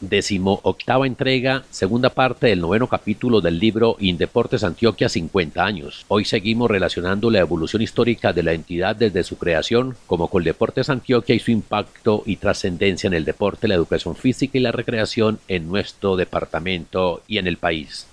Décimo 0.00 0.60
octava 0.62 1.08
entrega, 1.08 1.64
segunda 1.70 2.10
parte 2.10 2.46
del 2.46 2.60
noveno 2.60 2.86
capítulo 2.86 3.40
del 3.40 3.58
libro 3.58 3.96
Indeportes 3.98 4.62
Antioquia 4.62 5.08
50 5.08 5.64
años. 5.64 6.04
Hoy 6.06 6.24
seguimos 6.24 6.70
relacionando 6.70 7.32
la 7.32 7.40
evolución 7.40 7.82
histórica 7.82 8.32
de 8.32 8.44
la 8.44 8.52
entidad 8.52 8.94
desde 8.94 9.24
su 9.24 9.38
creación 9.38 9.96
como 10.06 10.28
Coldeportes 10.28 10.88
Antioquia 10.88 11.34
y 11.34 11.40
su 11.40 11.50
impacto 11.50 12.22
y 12.26 12.36
trascendencia 12.36 13.08
en 13.08 13.14
el 13.14 13.24
deporte, 13.24 13.66
la 13.66 13.74
educación 13.74 14.14
física 14.14 14.56
y 14.56 14.60
la 14.60 14.70
recreación 14.70 15.40
en 15.48 15.66
nuestro 15.66 16.14
departamento 16.14 17.22
y 17.26 17.38
en 17.38 17.48
el 17.48 17.56
país. 17.56 18.06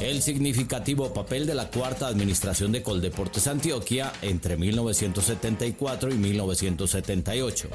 El 0.00 0.22
significativo 0.22 1.12
papel 1.12 1.46
de 1.46 1.56
la 1.56 1.68
cuarta 1.70 2.06
administración 2.06 2.72
de 2.72 2.82
Coldeportes 2.82 3.46
Antioquia 3.48 4.12
entre 4.22 4.56
1974 4.56 6.08
y 6.08 6.14
1978. 6.14 7.68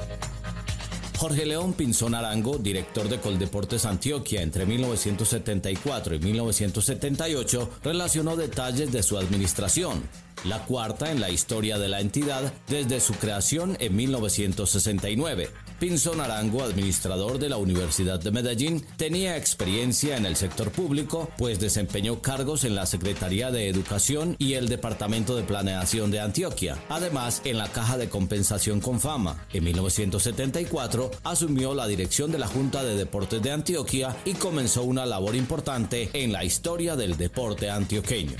Jorge 1.16 1.46
León 1.46 1.74
Pinzón 1.74 2.14
Arango, 2.14 2.58
director 2.58 3.08
de 3.08 3.20
Coldeportes 3.20 3.84
Antioquia 3.86 4.42
entre 4.42 4.66
1974 4.66 6.16
y 6.16 6.18
1978, 6.18 7.70
relacionó 7.84 8.36
detalles 8.36 8.92
de 8.92 9.02
su 9.02 9.16
administración, 9.16 10.02
la 10.44 10.64
cuarta 10.64 11.10
en 11.10 11.20
la 11.20 11.30
historia 11.30 11.78
de 11.78 11.88
la 11.88 12.00
entidad 12.00 12.52
desde 12.68 13.00
su 13.00 13.14
creación 13.14 13.76
en 13.80 13.96
1969. 13.96 15.50
Pinzón 15.80 16.20
Arango, 16.20 16.62
administrador 16.62 17.38
de 17.38 17.48
la 17.48 17.56
Universidad 17.56 18.20
de 18.20 18.30
Medellín, 18.30 18.84
tenía 18.96 19.36
experiencia 19.36 20.16
en 20.16 20.24
el 20.24 20.36
sector 20.36 20.70
público, 20.70 21.28
pues 21.36 21.58
desempeñó 21.58 22.22
cargos 22.22 22.64
en 22.64 22.74
la 22.74 22.86
Secretaría 22.86 23.50
de 23.50 23.68
Educación 23.68 24.36
y 24.38 24.54
el 24.54 24.68
Departamento 24.68 25.36
de 25.36 25.42
Planeación 25.42 26.10
de 26.10 26.20
Antioquia. 26.20 26.78
Además, 26.88 27.42
en 27.44 27.58
la 27.58 27.68
Caja 27.68 27.98
de 27.98 28.08
Compensación 28.08 28.80
con 28.80 29.00
Fama. 29.00 29.44
En 29.52 29.64
1974, 29.64 31.10
asumió 31.24 31.74
la 31.74 31.86
dirección 31.86 32.30
de 32.30 32.38
la 32.38 32.46
Junta 32.46 32.82
de 32.82 32.96
Deportes 32.96 33.42
de 33.42 33.50
Antioquia 33.50 34.16
y 34.24 34.34
comenzó 34.34 34.84
una 34.84 35.06
labor 35.06 35.34
importante 35.34 36.10
en 36.12 36.32
la 36.32 36.44
historia 36.44 36.96
del 36.96 37.16
deporte 37.16 37.68
antioqueño. 37.70 38.36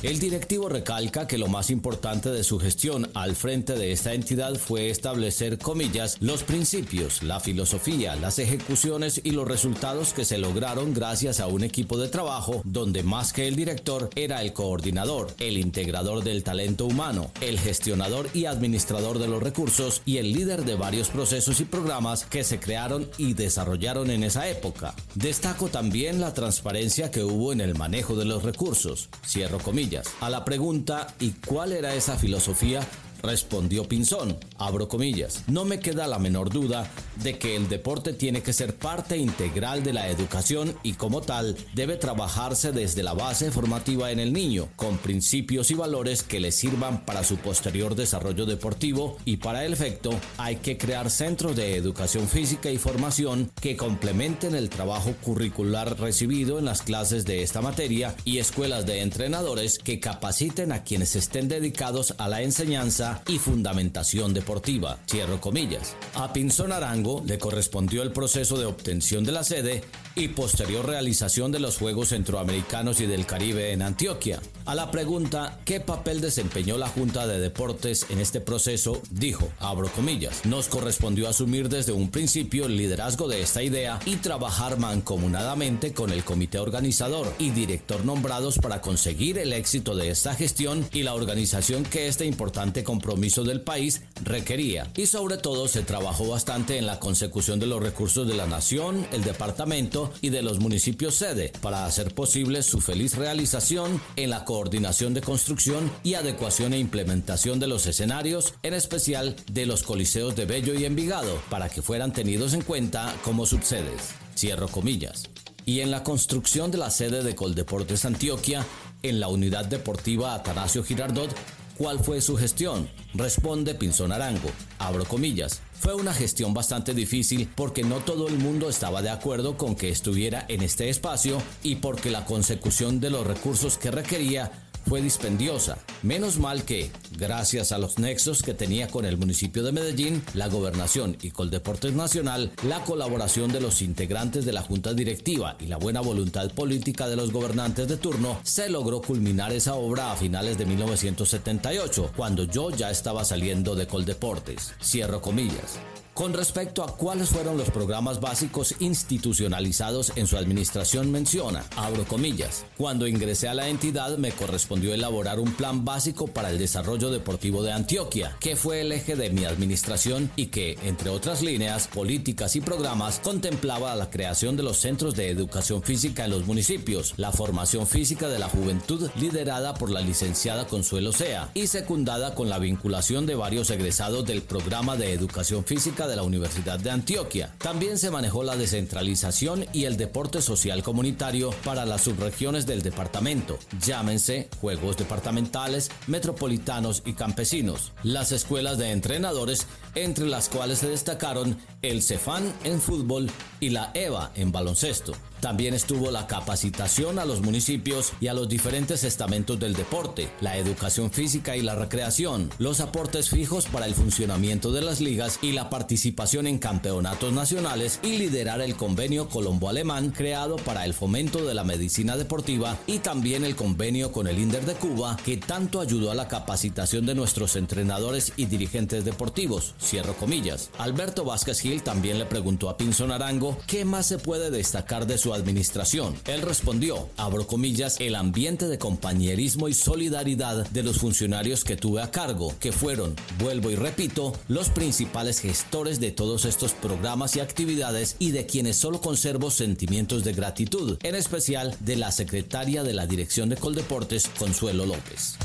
El 0.00 0.20
directivo 0.20 0.68
recalca 0.68 1.26
que 1.26 1.38
lo 1.38 1.48
más 1.48 1.70
importante 1.70 2.30
de 2.30 2.44
su 2.44 2.60
gestión 2.60 3.10
al 3.14 3.34
frente 3.34 3.72
de 3.72 3.90
esta 3.90 4.14
entidad 4.14 4.54
fue 4.54 4.90
establecer, 4.90 5.58
comillas, 5.58 6.18
los 6.20 6.44
principios, 6.44 7.24
la 7.24 7.40
filosofía, 7.40 8.14
las 8.14 8.38
ejecuciones 8.38 9.20
y 9.24 9.32
los 9.32 9.48
resultados 9.48 10.12
que 10.12 10.24
se 10.24 10.38
lograron 10.38 10.94
gracias 10.94 11.40
a 11.40 11.48
un 11.48 11.64
equipo 11.64 11.98
de 11.98 12.06
trabajo 12.06 12.62
donde 12.64 13.02
más 13.02 13.32
que 13.32 13.48
el 13.48 13.56
director 13.56 14.08
era 14.14 14.40
el 14.40 14.52
coordinador, 14.52 15.34
el 15.40 15.58
integrador 15.58 16.22
del 16.22 16.44
talento 16.44 16.86
humano, 16.86 17.32
el 17.40 17.58
gestionador 17.58 18.28
y 18.32 18.44
administrador 18.44 19.18
de 19.18 19.26
los 19.26 19.42
recursos 19.42 20.02
y 20.06 20.18
el 20.18 20.32
líder 20.32 20.64
de 20.64 20.76
varios 20.76 21.08
procesos 21.08 21.58
y 21.58 21.64
programas 21.64 22.24
que 22.24 22.44
se 22.44 22.60
crearon 22.60 23.10
y 23.18 23.34
desarrollaron 23.34 24.12
en 24.12 24.22
esa 24.22 24.48
época. 24.48 24.94
Destaco 25.16 25.66
también 25.66 26.20
la 26.20 26.34
transparencia 26.34 27.10
que 27.10 27.24
hubo 27.24 27.52
en 27.52 27.60
el 27.60 27.74
manejo 27.74 28.14
de 28.14 28.26
los 28.26 28.44
recursos. 28.44 29.08
Cierro 29.26 29.58
comillas 29.58 29.87
a 30.20 30.30
la 30.30 30.44
pregunta 30.44 31.06
¿y 31.18 31.30
cuál 31.46 31.72
era 31.72 31.94
esa 31.94 32.16
filosofía? 32.16 32.86
Respondió 33.22 33.88
Pinzón, 33.88 34.38
abro 34.58 34.88
comillas, 34.88 35.42
no 35.48 35.64
me 35.64 35.80
queda 35.80 36.06
la 36.06 36.18
menor 36.18 36.50
duda 36.50 36.88
de 37.16 37.36
que 37.36 37.56
el 37.56 37.68
deporte 37.68 38.12
tiene 38.12 38.42
que 38.42 38.52
ser 38.52 38.76
parte 38.76 39.16
integral 39.16 39.82
de 39.82 39.92
la 39.92 40.08
educación 40.08 40.76
y 40.84 40.92
como 40.92 41.20
tal 41.20 41.56
debe 41.74 41.96
trabajarse 41.96 42.70
desde 42.70 43.02
la 43.02 43.14
base 43.14 43.50
formativa 43.50 44.12
en 44.12 44.20
el 44.20 44.32
niño, 44.32 44.68
con 44.76 44.98
principios 44.98 45.70
y 45.70 45.74
valores 45.74 46.22
que 46.22 46.38
le 46.38 46.52
sirvan 46.52 47.04
para 47.04 47.24
su 47.24 47.38
posterior 47.38 47.96
desarrollo 47.96 48.46
deportivo 48.46 49.16
y 49.24 49.38
para 49.38 49.64
el 49.64 49.72
efecto 49.72 50.10
hay 50.36 50.56
que 50.56 50.78
crear 50.78 51.10
centros 51.10 51.56
de 51.56 51.76
educación 51.76 52.28
física 52.28 52.70
y 52.70 52.78
formación 52.78 53.50
que 53.60 53.76
complementen 53.76 54.54
el 54.54 54.70
trabajo 54.70 55.14
curricular 55.22 55.98
recibido 55.98 56.58
en 56.58 56.66
las 56.66 56.82
clases 56.82 57.24
de 57.24 57.42
esta 57.42 57.62
materia 57.62 58.14
y 58.24 58.38
escuelas 58.38 58.86
de 58.86 59.00
entrenadores 59.00 59.78
que 59.78 59.98
capaciten 59.98 60.70
a 60.70 60.84
quienes 60.84 61.16
estén 61.16 61.48
dedicados 61.48 62.14
a 62.18 62.28
la 62.28 62.42
enseñanza 62.42 63.07
y 63.26 63.38
fundamentación 63.38 64.34
deportiva. 64.34 64.98
Cierro 65.08 65.40
comillas. 65.40 65.96
A 66.14 66.32
Pinzón 66.32 66.72
Arango 66.72 67.22
le 67.26 67.38
correspondió 67.38 68.02
el 68.02 68.12
proceso 68.12 68.58
de 68.58 68.66
obtención 68.66 69.24
de 69.24 69.32
la 69.32 69.44
sede 69.44 69.82
y 70.14 70.28
posterior 70.28 70.84
realización 70.86 71.52
de 71.52 71.60
los 71.60 71.78
Juegos 71.78 72.08
Centroamericanos 72.08 73.00
y 73.00 73.06
del 73.06 73.26
Caribe 73.26 73.72
en 73.72 73.82
Antioquia. 73.82 74.40
A 74.64 74.74
la 74.74 74.90
pregunta 74.90 75.60
¿qué 75.64 75.80
papel 75.80 76.20
desempeñó 76.20 76.76
la 76.76 76.88
Junta 76.88 77.26
de 77.26 77.38
Deportes 77.38 78.06
en 78.10 78.18
este 78.18 78.40
proceso? 78.40 79.00
dijo, 79.10 79.48
abro 79.58 79.88
comillas, 79.92 80.44
nos 80.44 80.68
correspondió 80.68 81.28
asumir 81.28 81.68
desde 81.68 81.92
un 81.92 82.10
principio 82.10 82.66
el 82.66 82.76
liderazgo 82.76 83.28
de 83.28 83.42
esta 83.42 83.62
idea 83.62 83.98
y 84.04 84.16
trabajar 84.16 84.78
mancomunadamente 84.78 85.92
con 85.92 86.10
el 86.10 86.24
comité 86.24 86.58
organizador 86.58 87.32
y 87.38 87.50
director 87.50 88.04
nombrados 88.04 88.58
para 88.58 88.80
conseguir 88.80 89.38
el 89.38 89.52
éxito 89.52 89.94
de 89.94 90.10
esta 90.10 90.34
gestión 90.34 90.86
y 90.92 91.02
la 91.02 91.14
organización 91.14 91.84
que 91.84 92.08
este 92.08 92.26
importante 92.26 92.84
compromiso 92.84 92.97
del 93.44 93.60
país 93.60 94.02
requería. 94.22 94.90
Y 94.96 95.06
sobre 95.06 95.36
todo 95.36 95.68
se 95.68 95.82
trabajó 95.82 96.28
bastante 96.28 96.78
en 96.78 96.86
la 96.86 96.98
consecución 96.98 97.58
de 97.58 97.66
los 97.66 97.82
recursos 97.82 98.26
de 98.26 98.34
la 98.34 98.46
nación, 98.46 99.06
el 99.12 99.24
departamento 99.24 100.12
y 100.20 100.30
de 100.30 100.42
los 100.42 100.60
municipios 100.60 101.14
sede 101.14 101.52
para 101.60 101.86
hacer 101.86 102.14
posible 102.14 102.62
su 102.62 102.80
feliz 102.80 103.16
realización 103.16 104.00
en 104.16 104.30
la 104.30 104.44
coordinación 104.44 105.14
de 105.14 105.20
construcción 105.20 105.90
y 106.02 106.14
adecuación 106.14 106.72
e 106.72 106.78
implementación 106.78 107.58
de 107.58 107.66
los 107.66 107.86
escenarios, 107.86 108.54
en 108.62 108.74
especial 108.74 109.36
de 109.50 109.66
los 109.66 109.82
coliseos 109.82 110.36
de 110.36 110.46
Bello 110.46 110.74
y 110.74 110.84
Envigado, 110.84 111.40
para 111.50 111.68
que 111.68 111.82
fueran 111.82 112.12
tenidos 112.12 112.54
en 112.54 112.62
cuenta 112.62 113.14
como 113.24 113.46
subsedes. 113.46 114.14
Cierro 114.36 114.68
comillas. 114.68 115.24
Y 115.64 115.80
en 115.80 115.90
la 115.90 116.02
construcción 116.02 116.70
de 116.70 116.78
la 116.78 116.90
sede 116.90 117.22
de 117.22 117.34
Coldeportes 117.34 118.04
Antioquia, 118.04 118.64
en 119.02 119.20
la 119.20 119.28
unidad 119.28 119.66
deportiva 119.66 120.34
Atanasio 120.34 120.82
Girardot, 120.82 121.34
¿Cuál 121.78 122.00
fue 122.00 122.20
su 122.20 122.36
gestión? 122.36 122.90
Responde 123.14 123.76
Pinzón 123.76 124.10
Arango. 124.10 124.50
Abro 124.80 125.04
comillas. 125.04 125.62
Fue 125.74 125.94
una 125.94 126.12
gestión 126.12 126.52
bastante 126.52 126.92
difícil 126.92 127.48
porque 127.54 127.84
no 127.84 128.00
todo 128.00 128.26
el 128.26 128.36
mundo 128.36 128.68
estaba 128.68 129.00
de 129.00 129.10
acuerdo 129.10 129.56
con 129.56 129.76
que 129.76 129.88
estuviera 129.88 130.44
en 130.48 130.62
este 130.62 130.88
espacio 130.88 131.40
y 131.62 131.76
porque 131.76 132.10
la 132.10 132.24
consecución 132.24 132.98
de 132.98 133.10
los 133.10 133.24
recursos 133.24 133.78
que 133.78 133.92
requería 133.92 134.67
fue 134.88 135.02
dispendiosa. 135.02 135.78
Menos 136.02 136.38
mal 136.38 136.64
que, 136.64 136.90
gracias 137.18 137.72
a 137.72 137.78
los 137.78 137.98
nexos 137.98 138.42
que 138.42 138.54
tenía 138.54 138.88
con 138.88 139.04
el 139.04 139.18
municipio 139.18 139.62
de 139.62 139.72
Medellín, 139.72 140.22
la 140.32 140.48
gobernación 140.48 141.16
y 141.20 141.30
Coldeportes 141.30 141.92
Nacional, 141.92 142.52
la 142.62 142.82
colaboración 142.84 143.52
de 143.52 143.60
los 143.60 143.82
integrantes 143.82 144.46
de 144.46 144.52
la 144.52 144.62
junta 144.62 144.94
directiva 144.94 145.56
y 145.60 145.66
la 145.66 145.76
buena 145.76 146.00
voluntad 146.00 146.50
política 146.52 147.06
de 147.06 147.16
los 147.16 147.32
gobernantes 147.32 147.86
de 147.86 147.98
turno, 147.98 148.40
se 148.42 148.70
logró 148.70 149.02
culminar 149.02 149.52
esa 149.52 149.74
obra 149.74 150.12
a 150.12 150.16
finales 150.16 150.56
de 150.56 150.64
1978, 150.64 152.12
cuando 152.16 152.44
yo 152.44 152.70
ya 152.70 152.90
estaba 152.90 153.24
saliendo 153.24 153.74
de 153.74 153.86
Coldeportes. 153.86 154.72
Cierro 154.82 155.20
comillas. 155.20 155.78
Con 156.18 156.32
respecto 156.34 156.82
a 156.82 156.96
cuáles 156.96 157.28
fueron 157.28 157.56
los 157.56 157.70
programas 157.70 158.18
básicos 158.18 158.74
institucionalizados 158.80 160.10
en 160.16 160.26
su 160.26 160.36
administración 160.36 161.12
menciona, 161.12 161.64
abro 161.76 162.04
comillas, 162.06 162.64
cuando 162.76 163.06
ingresé 163.06 163.46
a 163.46 163.54
la 163.54 163.68
entidad 163.68 164.18
me 164.18 164.32
correspondió 164.32 164.92
elaborar 164.92 165.38
un 165.38 165.52
plan 165.52 165.84
básico 165.84 166.26
para 166.26 166.50
el 166.50 166.58
desarrollo 166.58 167.12
deportivo 167.12 167.62
de 167.62 167.70
Antioquia, 167.70 168.36
que 168.40 168.56
fue 168.56 168.80
el 168.80 168.90
eje 168.90 169.14
de 169.14 169.30
mi 169.30 169.44
administración 169.44 170.28
y 170.34 170.46
que, 170.46 170.76
entre 170.82 171.08
otras 171.10 171.40
líneas, 171.40 171.86
políticas 171.86 172.56
y 172.56 172.62
programas, 172.62 173.20
contemplaba 173.20 173.94
la 173.94 174.10
creación 174.10 174.56
de 174.56 174.64
los 174.64 174.78
centros 174.78 175.14
de 175.14 175.30
educación 175.30 175.84
física 175.84 176.24
en 176.24 176.32
los 176.32 176.46
municipios, 176.46 177.14
la 177.16 177.30
formación 177.30 177.86
física 177.86 178.26
de 178.28 178.40
la 178.40 178.48
juventud 178.48 179.08
liderada 179.20 179.74
por 179.74 179.88
la 179.88 180.00
licenciada 180.00 180.66
Consuelo 180.66 181.12
Sea 181.12 181.52
y 181.54 181.68
secundada 181.68 182.34
con 182.34 182.48
la 182.48 182.58
vinculación 182.58 183.24
de 183.24 183.36
varios 183.36 183.70
egresados 183.70 184.26
del 184.26 184.42
programa 184.42 184.96
de 184.96 185.12
educación 185.12 185.64
física 185.64 186.07
de 186.08 186.16
la 186.16 186.24
Universidad 186.24 186.80
de 186.80 186.90
Antioquia. 186.90 187.54
También 187.58 187.98
se 187.98 188.10
manejó 188.10 188.42
la 188.42 188.56
descentralización 188.56 189.66
y 189.72 189.84
el 189.84 189.96
deporte 189.96 190.42
social 190.42 190.82
comunitario 190.82 191.50
para 191.64 191.84
las 191.84 192.02
subregiones 192.02 192.66
del 192.66 192.82
departamento, 192.82 193.58
llámense 193.80 194.48
Juegos 194.60 194.96
Departamentales, 194.96 195.90
Metropolitanos 196.06 197.02
y 197.04 197.12
Campesinos, 197.12 197.92
las 198.02 198.32
escuelas 198.32 198.78
de 198.78 198.90
entrenadores, 198.90 199.66
entre 199.94 200.26
las 200.26 200.48
cuales 200.48 200.78
se 200.78 200.88
destacaron 200.88 201.58
el 201.82 202.02
Cefán 202.02 202.52
en 202.64 202.80
fútbol 202.80 203.30
y 203.60 203.70
la 203.70 203.90
EVA 203.94 204.32
en 204.34 204.50
baloncesto. 204.50 205.12
También 205.40 205.74
estuvo 205.74 206.10
la 206.10 206.26
capacitación 206.26 207.18
a 207.18 207.24
los 207.24 207.40
municipios 207.40 208.12
y 208.20 208.26
a 208.26 208.34
los 208.34 208.48
diferentes 208.48 209.04
estamentos 209.04 209.58
del 209.58 209.74
deporte, 209.74 210.28
la 210.40 210.56
educación 210.56 211.10
física 211.10 211.56
y 211.56 211.62
la 211.62 211.74
recreación, 211.74 212.50
los 212.58 212.80
aportes 212.80 213.30
fijos 213.30 213.66
para 213.66 213.86
el 213.86 213.94
funcionamiento 213.94 214.72
de 214.72 214.82
las 214.82 215.00
ligas 215.00 215.38
y 215.42 215.52
la 215.52 215.70
participación 215.70 216.46
en 216.46 216.58
campeonatos 216.58 217.32
nacionales 217.32 218.00
y 218.02 218.18
liderar 218.18 218.60
el 218.60 218.74
convenio 218.76 219.28
colombo-alemán 219.28 220.10
creado 220.10 220.56
para 220.56 220.84
el 220.84 220.94
fomento 220.94 221.44
de 221.44 221.54
la 221.54 221.64
medicina 221.64 222.16
deportiva 222.16 222.76
y 222.86 222.98
también 222.98 223.44
el 223.44 223.54
convenio 223.54 224.10
con 224.10 224.26
el 224.26 224.38
INDER 224.38 224.64
de 224.64 224.74
Cuba 224.74 225.16
que 225.24 225.36
tanto 225.36 225.80
ayudó 225.80 226.10
a 226.10 226.14
la 226.14 226.28
capacitación 226.28 227.06
de 227.06 227.14
nuestros 227.14 227.56
entrenadores 227.56 228.32
y 228.36 228.46
dirigentes 228.46 229.04
deportivos. 229.04 229.74
Cierro 229.80 230.14
comillas. 230.14 230.70
Alberto 230.78 231.24
Vázquez 231.24 231.60
Gil 231.60 231.82
también 231.82 232.18
le 232.18 232.26
preguntó 232.26 232.68
a 232.68 232.76
Pinzón 232.76 233.12
Arango 233.12 233.56
qué 233.66 233.84
más 233.84 234.06
se 234.06 234.18
puede 234.18 234.50
destacar 234.50 235.06
de 235.06 235.18
su 235.18 235.27
administración. 235.34 236.14
Él 236.26 236.42
respondió, 236.42 237.08
abro 237.16 237.46
comillas, 237.46 237.96
el 238.00 238.14
ambiente 238.14 238.68
de 238.68 238.78
compañerismo 238.78 239.68
y 239.68 239.74
solidaridad 239.74 240.68
de 240.70 240.82
los 240.82 240.98
funcionarios 240.98 241.64
que 241.64 241.76
tuve 241.76 242.02
a 242.02 242.10
cargo, 242.10 242.54
que 242.60 242.72
fueron, 242.72 243.14
vuelvo 243.38 243.70
y 243.70 243.76
repito, 243.76 244.32
los 244.48 244.68
principales 244.70 245.40
gestores 245.40 246.00
de 246.00 246.10
todos 246.10 246.44
estos 246.44 246.72
programas 246.72 247.36
y 247.36 247.40
actividades 247.40 248.16
y 248.18 248.30
de 248.30 248.46
quienes 248.46 248.76
solo 248.76 249.00
conservo 249.00 249.50
sentimientos 249.50 250.24
de 250.24 250.32
gratitud, 250.32 250.98
en 251.02 251.14
especial 251.14 251.76
de 251.80 251.96
la 251.96 252.12
secretaria 252.12 252.82
de 252.82 252.94
la 252.94 253.06
Dirección 253.06 253.48
de 253.48 253.56
Coldeportes, 253.56 254.28
Consuelo 254.38 254.86
López. 254.86 255.36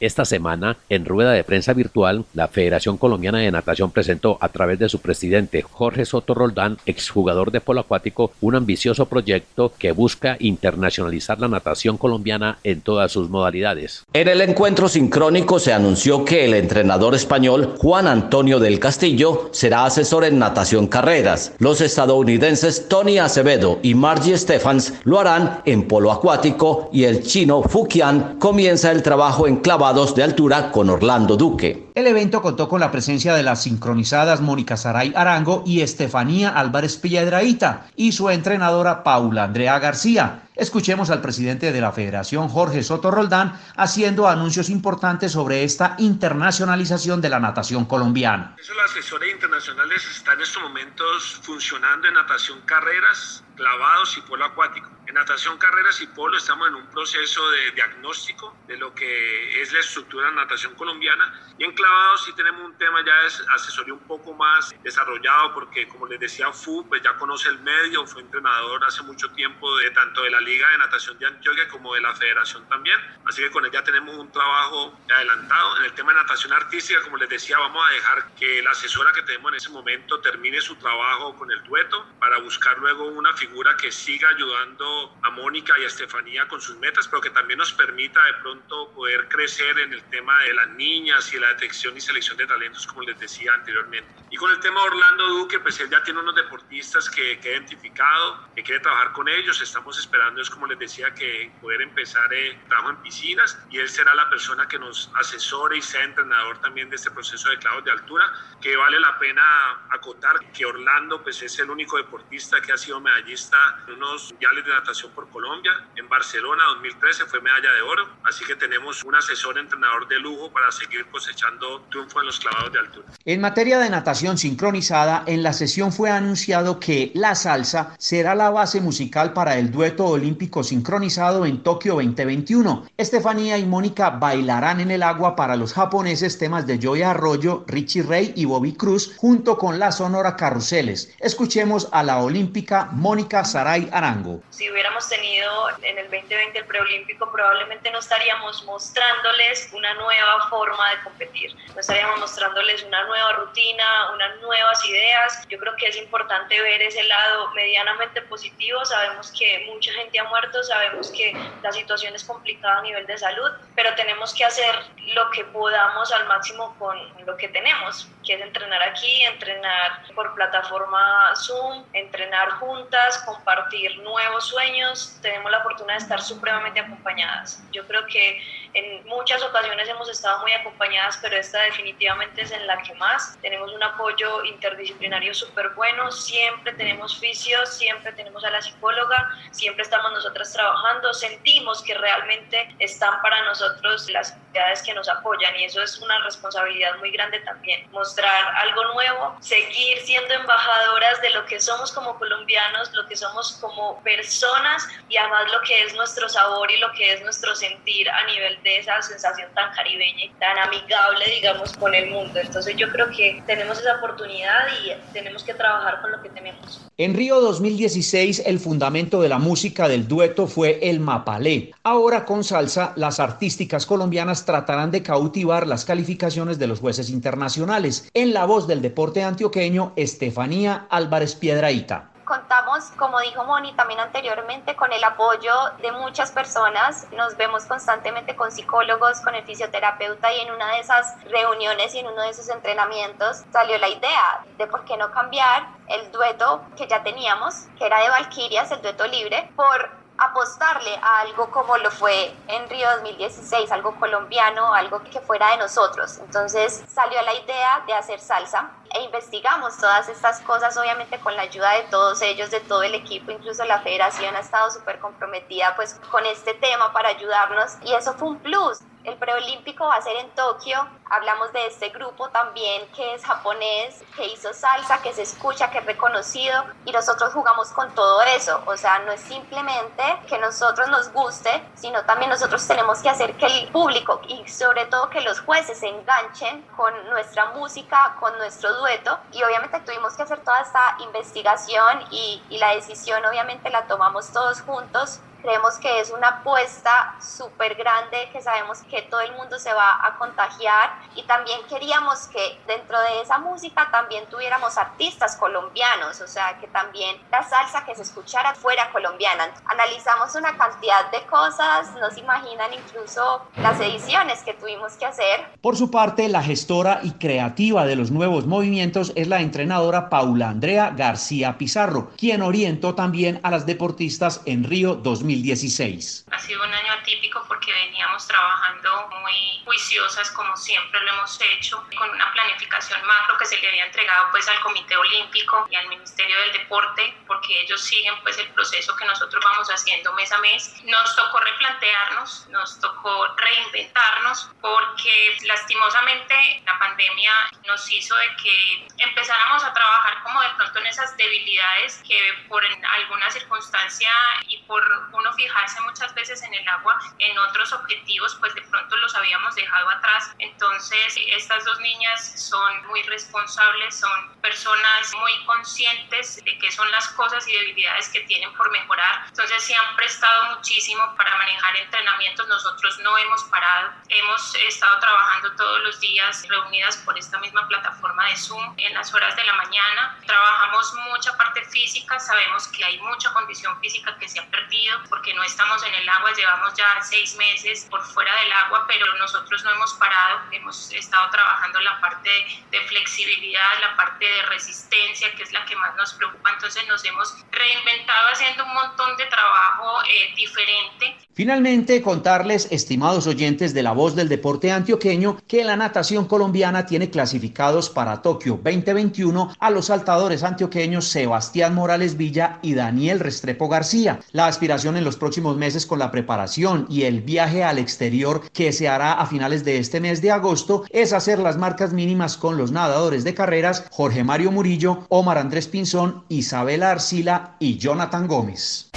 Esta 0.00 0.24
semana, 0.24 0.76
en 0.88 1.04
rueda 1.04 1.32
de 1.32 1.44
prensa 1.44 1.72
virtual, 1.72 2.24
la 2.34 2.48
Federación 2.48 2.96
Colombiana 2.96 3.38
de 3.38 3.50
Natación 3.50 3.90
presentó 3.90 4.38
a 4.40 4.48
través 4.48 4.78
de 4.78 4.88
su 4.88 5.00
presidente 5.00 5.62
Jorge 5.62 6.04
Soto 6.04 6.34
Roldán, 6.34 6.78
exjugador 6.86 7.50
de 7.50 7.60
polo 7.60 7.80
acuático, 7.80 8.32
un 8.40 8.56
ambicioso 8.56 9.06
proyecto 9.06 9.72
que 9.78 9.92
busca 9.92 10.36
internacionalizar 10.40 11.40
la 11.40 11.48
natación 11.48 11.96
colombiana 11.96 12.58
en 12.64 12.80
todas 12.80 13.12
sus 13.12 13.30
modalidades. 13.30 14.04
En 14.12 14.28
el 14.28 14.40
encuentro 14.40 14.88
sincrónico 14.88 15.58
se 15.58 15.72
anunció 15.72 16.24
que 16.24 16.44
el 16.44 16.54
entrenador 16.54 17.14
español 17.14 17.74
Juan 17.78 18.06
Antonio 18.06 18.58
del 18.58 18.80
Castillo 18.80 19.50
será 19.52 19.84
asesor 19.84 20.24
en 20.24 20.38
natación 20.38 20.86
carreras. 20.86 21.52
Los 21.58 21.80
estadounidenses 21.80 22.88
Tony 22.88 23.18
Acevedo 23.18 23.78
y 23.82 23.94
Margie 23.94 24.36
Stephens 24.36 24.94
lo 25.04 25.20
harán 25.20 25.60
en 25.64 25.86
polo 25.86 26.12
acuático 26.12 26.90
y 26.92 27.04
el 27.04 27.22
chino 27.22 27.62
Fukian 27.62 28.38
comienza 28.38 28.90
el 28.90 29.02
trabajo 29.02 29.46
en 29.46 29.56
de 29.92 30.22
altura 30.22 30.70
con 30.70 30.88
Orlando 30.88 31.36
Duque. 31.36 31.83
El 31.94 32.08
evento 32.08 32.42
contó 32.42 32.68
con 32.68 32.80
la 32.80 32.90
presencia 32.90 33.36
de 33.36 33.44
las 33.44 33.62
sincronizadas 33.62 34.40
Mónica 34.40 34.76
Saray 34.76 35.12
Arango 35.14 35.62
y 35.64 35.80
Estefanía 35.80 36.48
Álvarez 36.48 36.96
Piedraíta 36.96 37.86
y 37.94 38.10
su 38.10 38.30
entrenadora 38.30 39.04
Paula 39.04 39.44
Andrea 39.44 39.78
García. 39.78 40.48
Escuchemos 40.56 41.10
al 41.10 41.20
presidente 41.20 41.70
de 41.70 41.80
la 41.80 41.92
Federación, 41.92 42.48
Jorge 42.48 42.82
Soto 42.82 43.12
Roldán, 43.12 43.60
haciendo 43.76 44.26
anuncios 44.26 44.70
importantes 44.70 45.30
sobre 45.30 45.62
esta 45.62 45.94
internacionalización 45.98 47.20
de 47.20 47.28
la 47.28 47.38
natación 47.38 47.84
colombiana. 47.84 48.56
Los 48.58 48.90
asesores 48.90 49.32
internacionales 49.32 50.04
están 50.16 50.38
en 50.38 50.42
estos 50.42 50.62
momentos 50.64 51.40
funcionando 51.42 52.08
en 52.08 52.14
natación 52.14 52.60
carreras, 52.62 53.44
clavados 53.54 54.18
y 54.18 54.20
polo 54.22 54.44
acuático. 54.44 54.90
En 55.06 55.14
natación, 55.14 55.58
carreras 55.58 56.00
y 56.00 56.06
polo 56.06 56.36
estamos 56.36 56.66
en 56.68 56.76
un 56.76 56.86
proceso 56.86 57.50
de 57.50 57.72
diagnóstico 57.72 58.56
de 58.66 58.78
lo 58.78 58.94
que 58.94 59.60
es 59.60 59.72
la 59.72 59.80
estructura 59.80 60.30
de 60.30 60.36
natación 60.36 60.74
colombiana 60.76 61.40
y 61.58 61.64
en 61.64 61.72
clavados 61.84 62.24
sí 62.24 62.32
tenemos 62.32 62.62
un 62.64 62.78
tema 62.78 63.04
ya 63.04 63.14
de 63.14 63.52
asesoría 63.54 63.92
un 63.92 64.06
poco 64.06 64.32
más 64.32 64.74
desarrollado 64.82 65.52
porque 65.52 65.86
como 65.86 66.06
les 66.06 66.18
decía 66.18 66.50
Fu, 66.50 66.86
pues 66.88 67.02
ya 67.02 67.14
conoce 67.16 67.50
el 67.50 67.58
medio, 67.58 68.06
fue 68.06 68.22
entrenador 68.22 68.82
hace 68.84 69.02
mucho 69.02 69.28
tiempo 69.32 69.76
de 69.76 69.90
tanto 69.90 70.22
de 70.22 70.30
la 70.30 70.40
Liga 70.40 70.70
de 70.70 70.78
Natación 70.78 71.18
de 71.18 71.26
Antioquia 71.26 71.68
como 71.68 71.94
de 71.94 72.00
la 72.00 72.14
Federación 72.14 72.66
también, 72.70 72.98
así 73.26 73.42
que 73.42 73.50
con 73.50 73.66
él 73.66 73.70
ya 73.70 73.84
tenemos 73.84 74.16
un 74.16 74.32
trabajo 74.32 74.98
adelantado. 75.14 75.76
En 75.78 75.84
el 75.84 75.92
tema 75.92 76.12
de 76.12 76.20
natación 76.20 76.52
artística, 76.54 77.02
como 77.02 77.18
les 77.18 77.28
decía, 77.28 77.58
vamos 77.58 77.84
a 77.86 77.92
dejar 77.92 78.34
que 78.34 78.62
la 78.62 78.70
asesora 78.70 79.12
que 79.12 79.22
tenemos 79.22 79.52
en 79.52 79.56
ese 79.56 79.68
momento 79.68 80.20
termine 80.20 80.60
su 80.62 80.76
trabajo 80.76 81.36
con 81.36 81.50
el 81.50 81.62
dueto 81.64 82.06
para 82.18 82.38
buscar 82.38 82.78
luego 82.78 83.04
una 83.08 83.34
figura 83.34 83.76
que 83.76 83.92
siga 83.92 84.28
ayudando 84.30 85.14
a 85.22 85.30
Mónica 85.30 85.78
y 85.78 85.84
a 85.84 85.86
Estefanía 85.86 86.48
con 86.48 86.62
sus 86.62 86.76
metas, 86.78 87.08
pero 87.08 87.20
que 87.20 87.30
también 87.30 87.58
nos 87.58 87.74
permita 87.74 88.24
de 88.24 88.34
pronto 88.34 88.90
poder 88.92 89.28
crecer 89.28 89.78
en 89.80 89.92
el 89.92 90.02
tema 90.04 90.40
de 90.44 90.54
las 90.54 90.68
niñas 90.70 91.32
y 91.34 91.38
la 91.38 91.48
detección 91.48 91.73
y 91.74 92.00
selección 92.00 92.36
de 92.36 92.46
talentos, 92.46 92.86
como 92.86 93.02
les 93.02 93.18
decía 93.18 93.52
anteriormente. 93.52 94.08
Y 94.30 94.36
con 94.36 94.50
el 94.50 94.60
tema 94.60 94.80
de 94.80 94.86
Orlando 94.88 95.28
Duque, 95.28 95.58
pues 95.60 95.78
él 95.80 95.90
ya 95.90 96.02
tiene 96.02 96.20
unos 96.20 96.34
deportistas 96.34 97.10
que, 97.10 97.38
que 97.40 97.48
ha 97.48 97.52
identificado, 97.52 98.48
que 98.54 98.62
quiere 98.62 98.80
trabajar 98.80 99.12
con 99.12 99.28
ellos. 99.28 99.60
Estamos 99.60 99.98
esperando, 99.98 100.40
es 100.40 100.50
como 100.50 100.66
les 100.66 100.78
decía, 100.78 101.12
que 101.14 101.52
poder 101.60 101.82
empezar 101.82 102.32
eh, 102.32 102.58
trabajo 102.68 102.90
en 102.90 102.96
piscinas 103.02 103.58
y 103.70 103.78
él 103.78 103.88
será 103.88 104.14
la 104.14 104.28
persona 104.30 104.66
que 104.68 104.78
nos 104.78 105.10
asesore 105.14 105.78
y 105.78 105.82
sea 105.82 106.04
entrenador 106.04 106.58
también 106.60 106.88
de 106.90 106.96
este 106.96 107.10
proceso 107.10 107.48
de 107.50 107.58
clavos 107.58 107.84
de 107.84 107.90
altura, 107.90 108.32
que 108.60 108.76
vale 108.76 108.98
la 109.00 109.18
pena 109.18 109.42
acotar 109.90 110.40
que 110.52 110.64
Orlando 110.64 111.22
pues 111.22 111.42
es 111.42 111.58
el 111.58 111.70
único 111.70 111.96
deportista 111.96 112.60
que 112.60 112.72
ha 112.72 112.78
sido 112.78 113.00
medallista 113.00 113.56
en 113.86 113.94
unos 113.94 114.30
mundiales 114.30 114.64
de 114.64 114.70
natación 114.70 115.12
por 115.12 115.28
Colombia. 115.30 115.72
En 115.96 116.08
Barcelona 116.08 116.64
2013 116.64 117.26
fue 117.26 117.40
medalla 117.40 117.72
de 117.72 117.82
oro. 117.82 118.08
Así 118.24 118.44
que 118.44 118.56
tenemos 118.56 119.02
un 119.04 119.14
asesor 119.14 119.58
entrenador 119.58 120.06
de 120.08 120.18
lujo 120.18 120.52
para 120.52 120.70
seguir 120.70 121.06
cosechando 121.06 121.63
triunfo 121.90 122.20
en 122.20 122.26
los 122.26 122.40
clavados 122.40 122.72
de 122.72 122.78
altura. 122.78 123.06
En 123.24 123.40
materia 123.40 123.78
de 123.78 123.90
natación 123.90 124.38
sincronizada, 124.38 125.24
en 125.26 125.42
la 125.42 125.52
sesión 125.52 125.92
fue 125.92 126.10
anunciado 126.10 126.80
que 126.80 127.10
la 127.14 127.34
salsa 127.34 127.94
será 127.98 128.34
la 128.34 128.50
base 128.50 128.80
musical 128.80 129.32
para 129.32 129.56
el 129.56 129.70
dueto 129.70 130.06
olímpico 130.06 130.62
sincronizado 130.62 131.46
en 131.46 131.62
Tokio 131.62 131.94
2021. 131.94 132.86
Estefanía 132.96 133.58
y 133.58 133.64
Mónica 133.64 134.10
bailarán 134.10 134.80
en 134.80 134.90
el 134.90 135.02
agua 135.02 135.36
para 135.36 135.56
los 135.56 135.72
japoneses 135.72 136.38
temas 136.38 136.66
de 136.66 136.78
Joy 136.78 137.02
Arroyo, 137.02 137.64
Richie 137.66 138.02
Ray 138.02 138.32
y 138.36 138.44
Bobby 138.44 138.74
Cruz 138.74 139.14
junto 139.16 139.56
con 139.56 139.78
la 139.78 139.92
Sonora 139.92 140.36
Carruseles. 140.36 141.14
Escuchemos 141.20 141.88
a 141.92 142.02
la 142.02 142.18
olímpica 142.18 142.88
Mónica 142.92 143.44
Saray 143.44 143.88
Arango. 143.92 144.42
Si 144.50 144.70
hubiéramos 144.70 145.08
tenido 145.08 145.50
en 145.82 145.98
el 145.98 146.04
2020 146.10 146.58
el 146.58 146.66
preolímpico, 146.66 147.30
probablemente 147.30 147.90
no 147.90 147.98
estaríamos 147.98 148.64
mostrándoles 148.64 149.70
una 149.72 149.94
nueva 149.94 150.48
forma 150.50 150.90
de 150.90 151.04
competir, 151.04 151.53
estaríamos 151.76 152.20
mostrándoles 152.20 152.82
una 152.82 153.04
nueva 153.04 153.32
rutina, 153.32 154.12
unas 154.12 154.40
nuevas 154.40 154.84
ideas. 154.84 155.46
Yo 155.48 155.58
creo 155.58 155.74
que 155.76 155.88
es 155.88 155.96
importante 155.96 156.60
ver 156.60 156.82
ese 156.82 157.02
lado 157.04 157.50
medianamente 157.52 158.22
positivo. 158.22 158.84
Sabemos 158.84 159.32
que 159.32 159.66
mucha 159.72 159.92
gente 159.92 160.18
ha 160.18 160.24
muerto, 160.24 160.62
sabemos 160.62 161.10
que 161.10 161.32
la 161.62 161.72
situación 161.72 162.14
es 162.14 162.24
complicada 162.24 162.78
a 162.78 162.82
nivel 162.82 163.06
de 163.06 163.18
salud, 163.18 163.50
pero 163.74 163.94
tenemos 163.94 164.34
que 164.34 164.44
hacer 164.44 164.74
lo 165.14 165.30
que 165.30 165.44
podamos 165.44 166.12
al 166.12 166.26
máximo 166.26 166.74
con 166.78 166.96
lo 167.26 167.36
que 167.36 167.48
tenemos, 167.48 168.08
que 168.24 168.34
es 168.34 168.40
entrenar 168.40 168.82
aquí, 168.82 169.22
entrenar 169.24 170.02
por 170.14 170.34
plataforma 170.34 171.32
Zoom, 171.36 171.84
entrenar 171.92 172.50
juntas 172.52 173.22
compartir 173.24 173.98
nuevos 173.98 174.48
sueños, 174.48 175.18
tenemos 175.22 175.50
la 175.50 175.62
fortuna 175.62 175.94
de 175.94 175.98
estar 175.98 176.20
supremamente 176.20 176.80
acompañadas. 176.80 177.62
Yo 177.72 177.86
creo 177.86 178.06
que 178.06 178.42
en 178.74 179.06
muchas 179.06 179.42
ocasiones 179.42 179.88
hemos 179.88 180.08
estado 180.08 180.40
muy 180.40 180.52
acompañadas, 180.52 181.18
pero 181.22 181.36
esta 181.36 181.60
definitivamente 181.62 182.42
es 182.42 182.50
en 182.50 182.66
la 182.66 182.82
que 182.82 182.94
más. 182.94 183.38
Tenemos 183.40 183.72
un 183.72 183.82
apoyo 183.82 184.44
interdisciplinario 184.44 185.32
súper 185.34 185.70
bueno, 185.70 186.10
siempre 186.10 186.72
tenemos 186.72 187.18
fisios, 187.18 187.68
siempre 187.76 188.12
tenemos 188.12 188.44
a 188.44 188.50
la 188.50 188.60
psicóloga, 188.60 189.30
siempre 189.52 189.82
estamos 189.82 190.12
nosotras 190.12 190.52
trabajando, 190.52 191.14
sentimos 191.14 191.82
que 191.82 191.94
realmente 191.94 192.74
están 192.78 193.20
para 193.22 193.42
nosotros 193.44 194.10
las 194.10 194.32
entidades 194.32 194.82
que 194.82 194.94
nos 194.94 195.08
apoyan 195.08 195.54
y 195.56 195.64
eso 195.64 195.82
es 195.82 195.98
una 196.00 196.18
responsabilidad 196.24 196.96
muy 196.98 197.10
grande 197.10 197.40
también. 197.40 197.86
Mostrar 198.14 198.54
algo 198.62 198.84
nuevo, 198.94 199.36
seguir 199.40 199.98
siendo 200.02 200.34
embajadoras 200.34 201.20
de 201.20 201.30
lo 201.30 201.44
que 201.46 201.58
somos 201.58 201.90
como 201.90 202.16
colombianos, 202.16 202.92
lo 202.92 203.04
que 203.08 203.16
somos 203.16 203.58
como 203.60 204.00
personas 204.04 204.86
y 205.08 205.16
además 205.16 205.50
lo 205.50 205.60
que 205.62 205.82
es 205.82 205.94
nuestro 205.96 206.28
sabor 206.28 206.70
y 206.70 206.78
lo 206.78 206.92
que 206.92 207.12
es 207.12 207.22
nuestro 207.22 207.56
sentir 207.56 208.08
a 208.08 208.24
nivel 208.26 208.62
de 208.62 208.78
esa 208.78 209.02
sensación 209.02 209.52
tan 209.54 209.74
caribeña 209.74 210.26
y 210.26 210.28
tan 210.38 210.56
amigable, 210.60 211.26
digamos, 211.26 211.76
con 211.76 211.92
el 211.92 212.08
mundo. 212.10 212.38
Entonces 212.38 212.76
yo 212.76 212.88
creo 212.90 213.10
que 213.10 213.42
tenemos 213.48 213.80
esa 213.80 213.96
oportunidad 213.96 214.68
y 214.84 214.94
tenemos 215.12 215.42
que 215.42 215.54
trabajar 215.54 216.00
con 216.00 216.12
lo 216.12 216.22
que 216.22 216.28
tenemos. 216.28 216.88
En 216.96 217.14
Río 217.14 217.40
2016 217.40 218.44
el 218.46 218.60
fundamento 218.60 219.20
de 219.20 219.28
la 219.28 219.40
música 219.40 219.88
del 219.88 220.06
dueto 220.06 220.46
fue 220.46 220.78
el 220.80 221.00
mapalé. 221.00 221.72
Ahora 221.82 222.24
con 222.24 222.44
salsa 222.44 222.92
las 222.94 223.18
artísticas 223.18 223.84
colombianas 223.84 224.44
tratarán 224.44 224.92
de 224.92 225.02
cautivar 225.02 225.66
las 225.66 225.84
calificaciones 225.84 226.60
de 226.60 226.68
los 226.68 226.78
jueces 226.78 227.10
internacionales. 227.10 228.08
En 228.14 228.32
la 228.32 228.44
voz 228.44 228.68
del 228.68 228.80
deporte 228.80 229.24
antioqueño, 229.24 229.92
Estefanía 229.96 230.86
Álvarez 230.88 231.34
Piedraíta. 231.34 232.13
Contamos, 232.24 232.84
como 232.96 233.20
dijo 233.20 233.44
Moni 233.44 233.74
también 233.74 234.00
anteriormente, 234.00 234.74
con 234.76 234.92
el 234.92 235.04
apoyo 235.04 235.52
de 235.80 235.92
muchas 235.92 236.30
personas. 236.32 237.06
Nos 237.12 237.36
vemos 237.36 237.64
constantemente 237.66 238.34
con 238.34 238.50
psicólogos, 238.50 239.20
con 239.20 239.34
el 239.34 239.44
fisioterapeuta 239.44 240.32
y 240.32 240.40
en 240.40 240.50
una 240.52 240.70
de 240.72 240.80
esas 240.80 241.22
reuniones 241.24 241.94
y 241.94 241.98
en 241.98 242.06
uno 242.06 242.22
de 242.22 242.30
esos 242.30 242.48
entrenamientos 242.48 243.44
salió 243.52 243.78
la 243.78 243.88
idea 243.88 244.44
de 244.56 244.66
por 244.66 244.84
qué 244.84 244.96
no 244.96 245.10
cambiar 245.10 245.68
el 245.88 246.10
dueto 246.12 246.62
que 246.76 246.86
ya 246.86 247.02
teníamos, 247.02 247.66
que 247.78 247.86
era 247.86 248.00
de 248.00 248.08
Valquirias, 248.08 248.70
el 248.70 248.82
dueto 248.82 249.06
libre, 249.06 249.50
por 249.54 250.03
apostarle 250.18 250.94
a 251.02 251.20
algo 251.20 251.50
como 251.50 251.76
lo 251.78 251.90
fue 251.90 252.34
en 252.48 252.68
Río 252.68 252.88
2016, 252.96 253.70
algo 253.72 253.94
colombiano, 253.96 254.72
algo 254.72 255.02
que 255.02 255.20
fuera 255.20 255.50
de 255.50 255.58
nosotros. 255.58 256.18
Entonces 256.18 256.84
salió 256.88 257.20
la 257.22 257.34
idea 257.34 257.82
de 257.86 257.94
hacer 257.94 258.20
salsa 258.20 258.70
e 258.94 259.02
investigamos 259.02 259.76
todas 259.76 260.08
estas 260.08 260.40
cosas, 260.42 260.76
obviamente 260.76 261.18
con 261.18 261.34
la 261.34 261.42
ayuda 261.42 261.72
de 261.72 261.82
todos 261.84 262.22
ellos, 262.22 262.50
de 262.50 262.60
todo 262.60 262.82
el 262.84 262.94
equipo, 262.94 263.32
incluso 263.32 263.64
la 263.64 263.80
federación 263.80 264.36
ha 264.36 264.40
estado 264.40 264.70
súper 264.70 265.00
comprometida 265.00 265.74
pues 265.74 266.00
con 266.10 266.24
este 266.26 266.54
tema 266.54 266.92
para 266.92 267.08
ayudarnos 267.08 267.72
y 267.82 267.92
eso 267.92 268.12
fue 268.14 268.28
un 268.28 268.38
plus. 268.38 268.78
El 269.02 269.16
preolímpico 269.16 269.84
va 269.84 269.96
a 269.96 270.02
ser 270.02 270.16
en 270.16 270.30
Tokio. 270.30 270.78
Hablamos 271.10 271.52
de 271.52 271.66
este 271.66 271.90
grupo 271.90 272.28
también 272.30 272.86
que 272.94 273.14
es 273.14 273.24
japonés, 273.24 274.02
que 274.16 274.26
hizo 274.26 274.52
salsa, 274.52 275.02
que 275.02 275.12
se 275.12 275.22
escucha, 275.22 275.70
que 275.70 275.78
es 275.78 275.86
reconocido 275.86 276.64
y 276.84 276.92
nosotros 276.92 277.32
jugamos 277.32 277.68
con 277.68 277.94
todo 277.94 278.22
eso. 278.22 278.62
O 278.66 278.76
sea, 278.76 279.00
no 279.00 279.12
es 279.12 279.20
simplemente 279.20 280.02
que 280.28 280.38
nosotros 280.38 280.88
nos 280.88 281.12
guste, 281.12 281.62
sino 281.74 282.04
también 282.04 282.30
nosotros 282.30 282.66
tenemos 282.66 283.00
que 283.00 283.10
hacer 283.10 283.36
que 283.36 283.46
el 283.46 283.68
público 283.68 284.20
y 284.28 284.48
sobre 284.48 284.86
todo 284.86 285.10
que 285.10 285.20
los 285.20 285.40
jueces 285.40 285.78
se 285.78 285.88
enganchen 285.88 286.62
con 286.76 286.92
nuestra 287.10 287.46
música, 287.52 288.16
con 288.18 288.36
nuestro 288.38 288.74
dueto. 288.74 289.18
Y 289.32 289.42
obviamente 289.42 289.80
tuvimos 289.80 290.14
que 290.14 290.22
hacer 290.22 290.40
toda 290.40 290.60
esta 290.60 290.96
investigación 291.00 292.04
y, 292.10 292.42
y 292.48 292.58
la 292.58 292.74
decisión 292.74 293.24
obviamente 293.24 293.70
la 293.70 293.86
tomamos 293.86 294.32
todos 294.32 294.62
juntos 294.62 295.20
Creemos 295.44 295.76
que 295.76 296.00
es 296.00 296.10
una 296.10 296.28
apuesta 296.28 297.16
súper 297.20 297.74
grande, 297.74 298.30
que 298.32 298.40
sabemos 298.40 298.80
que 298.88 299.02
todo 299.02 299.20
el 299.20 299.32
mundo 299.32 299.58
se 299.58 299.74
va 299.74 300.00
a 300.02 300.16
contagiar 300.16 300.93
y 301.16 301.22
también 301.22 301.60
queríamos 301.68 302.26
que 302.28 302.58
dentro 302.66 302.98
de 303.00 303.22
esa 303.22 303.38
música 303.38 303.88
también 303.90 304.24
tuviéramos 304.30 304.76
artistas 304.76 305.36
colombianos, 305.36 306.20
o 306.20 306.26
sea, 306.26 306.58
que 306.60 306.66
también 306.68 307.16
la 307.30 307.42
salsa 307.42 307.84
que 307.84 307.94
se 307.94 308.02
escuchara 308.02 308.54
fuera 308.54 308.90
colombiana. 308.90 309.48
Analizamos 309.66 310.34
una 310.34 310.56
cantidad 310.56 311.10
de 311.10 311.22
cosas, 311.26 311.92
no 312.00 312.10
se 312.10 312.20
imaginan 312.20 312.72
incluso 312.72 313.46
las 313.56 313.80
ediciones 313.80 314.42
que 314.42 314.54
tuvimos 314.54 314.94
que 314.94 315.06
hacer. 315.06 315.46
Por 315.60 315.76
su 315.76 315.90
parte, 315.90 316.28
la 316.28 316.42
gestora 316.42 317.00
y 317.02 317.12
creativa 317.12 317.86
de 317.86 317.96
los 317.96 318.10
nuevos 318.10 318.46
movimientos 318.46 319.12
es 319.14 319.28
la 319.28 319.40
entrenadora 319.40 320.08
Paula 320.08 320.50
Andrea 320.50 320.90
García 320.94 321.58
Pizarro, 321.58 322.10
quien 322.16 322.42
orientó 322.42 322.94
también 322.94 323.40
a 323.42 323.50
las 323.50 323.66
deportistas 323.66 324.42
en 324.46 324.64
Río 324.64 324.94
2016. 324.94 326.26
Ha 326.30 326.38
sido 326.38 326.62
un 326.62 326.72
año 326.72 326.92
atípico 327.00 327.42
porque 327.48 327.72
veníamos 327.72 328.26
trabajando 328.26 329.08
muy 329.20 329.64
juiciosas 329.64 330.30
como 330.30 330.56
siempre 330.56 330.83
lo 330.92 331.12
hemos 331.12 331.40
hecho, 331.40 331.84
con 331.96 332.10
una 332.10 332.32
planificación 332.32 333.04
macro 333.06 333.36
que 333.38 333.46
se 333.46 333.56
le 333.58 333.68
había 333.68 333.86
entregado 333.86 334.28
pues 334.30 334.48
al 334.48 334.60
Comité 334.60 334.96
Olímpico 334.96 335.66
y 335.70 335.74
al 335.76 335.88
Ministerio 335.88 336.38
del 336.40 336.52
Deporte, 336.52 337.16
porque 337.26 337.60
ellos 337.62 337.80
siguen 337.80 338.14
pues 338.22 338.38
el 338.38 338.48
proceso 338.48 338.94
que 338.96 339.04
nosotros 339.04 339.42
vamos 339.44 339.68
haciendo 339.68 340.12
mes 340.14 340.30
a 340.32 340.38
mes. 340.38 340.74
Nos 340.84 341.16
tocó 341.16 341.38
replantearnos, 341.40 342.46
nos 342.48 342.80
tocó 342.80 343.26
reinventarnos, 343.36 344.50
porque 344.60 345.36
lastimosamente 345.44 346.62
la 346.64 346.78
pandemia 346.78 347.32
nos 347.66 347.90
hizo 347.90 348.14
de 348.16 348.36
que 348.36 348.86
empezáramos 348.98 349.64
a 349.64 349.72
trabajar 349.72 350.22
como 350.22 350.40
de 350.42 350.50
pronto 350.50 350.78
en 350.78 350.86
esas 350.86 351.16
debilidades 351.16 352.02
que 352.06 352.44
por 352.48 352.64
alguna 352.64 353.30
circunstancia 353.30 354.10
y 354.46 354.58
por 354.62 354.82
uno 355.12 355.32
fijarse 355.34 355.80
muchas 355.82 356.14
veces 356.14 356.42
en 356.42 356.54
el 356.54 356.68
agua, 356.68 356.98
en 357.18 357.38
otros 357.38 357.72
objetivos, 357.72 358.36
pues 358.36 358.54
de 358.54 358.62
pronto 358.62 358.96
los 358.96 359.14
habíamos 359.14 359.54
dejado 359.54 359.88
atrás. 359.90 360.34
Entonces, 360.38 360.73
estas 360.76 361.64
dos 361.64 361.80
niñas 361.80 362.32
son 362.36 362.86
muy 362.86 363.02
responsables, 363.02 363.98
son 363.98 364.34
personas 364.40 365.12
muy 365.18 365.44
conscientes 365.44 366.42
de 366.44 366.58
qué 366.58 366.70
son 366.70 366.90
las 366.90 367.08
cosas 367.08 367.46
y 367.48 367.52
debilidades 367.52 368.08
que 368.08 368.20
tienen 368.22 368.52
por 368.54 368.70
mejorar. 368.70 369.26
Entonces, 369.28 369.62
se 369.62 369.74
han 369.74 369.96
prestado 369.96 370.56
muchísimo 370.56 371.14
para 371.16 371.36
manejar 371.36 371.76
entrenamientos. 371.76 372.46
Nosotros 372.48 372.98
no 373.00 373.16
hemos 373.18 373.44
parado. 373.44 373.92
Hemos 374.08 374.54
estado 374.56 374.98
trabajando 375.00 375.54
todos 375.56 375.80
los 375.82 376.00
días 376.00 376.44
reunidas 376.48 376.96
por 376.98 377.18
esta 377.18 377.38
misma 377.38 377.66
plataforma 377.68 378.26
de 378.28 378.36
Zoom 378.36 378.74
en 378.78 378.94
las 378.94 379.12
horas 379.14 379.34
de 379.36 379.44
la 379.44 379.54
mañana. 379.54 380.18
Trabajamos 380.26 380.92
mucha 381.10 381.36
parte 381.36 381.64
física. 381.66 382.18
Sabemos 382.18 382.68
que 382.68 382.84
hay 382.84 382.98
mucha 383.00 383.32
condición 383.32 383.78
física 383.80 384.16
que 384.18 384.28
se 384.28 384.40
ha 384.40 384.46
perdido 384.50 385.00
porque 385.08 385.34
no 385.34 385.42
estamos 385.42 385.82
en 385.84 385.94
el 385.94 386.08
agua. 386.08 386.32
Llevamos 386.32 386.74
ya 386.74 387.00
seis 387.02 387.36
meses 387.36 387.86
por 387.90 388.02
fuera 388.02 388.34
del 388.40 388.52
agua, 388.52 388.84
pero 388.86 389.06
nosotros 389.18 389.62
no 389.64 389.70
hemos 389.70 389.94
parado. 389.94 390.40
Estado 390.70 391.30
trabajando 391.30 391.80
la 391.80 392.00
parte 392.00 392.30
de 392.70 392.80
flexibilidad, 392.82 393.80
la 393.80 393.96
parte 393.96 394.24
de 394.24 394.42
resistencia, 394.42 395.34
que 395.34 395.42
es 395.42 395.52
la 395.52 395.64
que 395.64 395.76
más 395.76 395.94
nos 395.96 396.14
preocupa. 396.14 396.50
Entonces 396.50 396.86
nos 396.88 397.04
hemos 397.04 397.34
reinventado 397.54 398.28
haciendo 398.32 398.64
un 398.64 398.74
montón 398.74 399.16
de 399.16 399.24
trabajo 399.26 400.02
eh, 400.04 400.34
diferente. 400.36 401.16
Finalmente, 401.34 402.00
contarles, 402.00 402.68
estimados 402.70 403.26
oyentes 403.26 403.74
de 403.74 403.82
la 403.82 403.90
voz 403.90 404.14
del 404.14 404.28
deporte 404.28 404.70
antioqueño, 404.70 405.38
que 405.48 405.64
la 405.64 405.76
natación 405.76 406.26
colombiana 406.26 406.86
tiene 406.86 407.10
clasificados 407.10 407.90
para 407.90 408.22
Tokio 408.22 408.60
2021 408.62 409.52
a 409.58 409.70
los 409.70 409.86
saltadores 409.86 410.44
antioqueños 410.44 411.08
Sebastián 411.08 411.74
Morales 411.74 412.16
Villa 412.16 412.60
y 412.62 412.74
Daniel 412.74 413.18
Restrepo 413.18 413.68
García. 413.68 414.20
La 414.30 414.46
aspiración 414.46 414.96
en 414.96 415.02
los 415.02 415.16
próximos 415.16 415.56
meses 415.56 415.86
con 415.86 415.98
la 415.98 416.12
preparación 416.12 416.86
y 416.88 417.02
el 417.02 417.20
viaje 417.22 417.64
al 417.64 417.78
exterior 417.78 418.48
que 418.52 418.72
se 418.72 418.88
hará 418.88 419.14
a 419.14 419.26
finales 419.26 419.64
de 419.64 419.78
este 419.78 420.00
mes 420.00 420.22
de 420.22 420.30
agosto 420.30 420.84
es 420.90 421.12
hacer 421.12 421.40
las 421.40 421.56
marcas 421.56 421.92
mínimas 421.92 422.36
con 422.36 422.56
los 422.56 422.70
nadadores 422.70 423.24
de 423.24 423.34
carreras 423.34 423.84
Jorge 423.90 424.22
Mario 424.22 424.52
Murillo, 424.52 425.04
Omar 425.08 425.38
Andrés 425.38 425.66
Pinzón, 425.66 426.24
Isabela 426.28 426.92
Arcila 426.92 427.43
y 427.58 427.76
Jonathan 427.78 428.26
Gómez. 428.26 428.90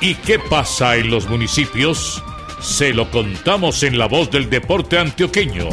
¿Y 0.00 0.14
qué 0.14 0.38
pasa 0.38 0.96
en 0.96 1.10
los 1.10 1.28
municipios? 1.28 2.22
Se 2.60 2.92
lo 2.92 3.10
contamos 3.10 3.82
en 3.82 3.98
la 3.98 4.06
voz 4.06 4.30
del 4.30 4.50
deporte 4.50 4.98
antioqueño. 4.98 5.68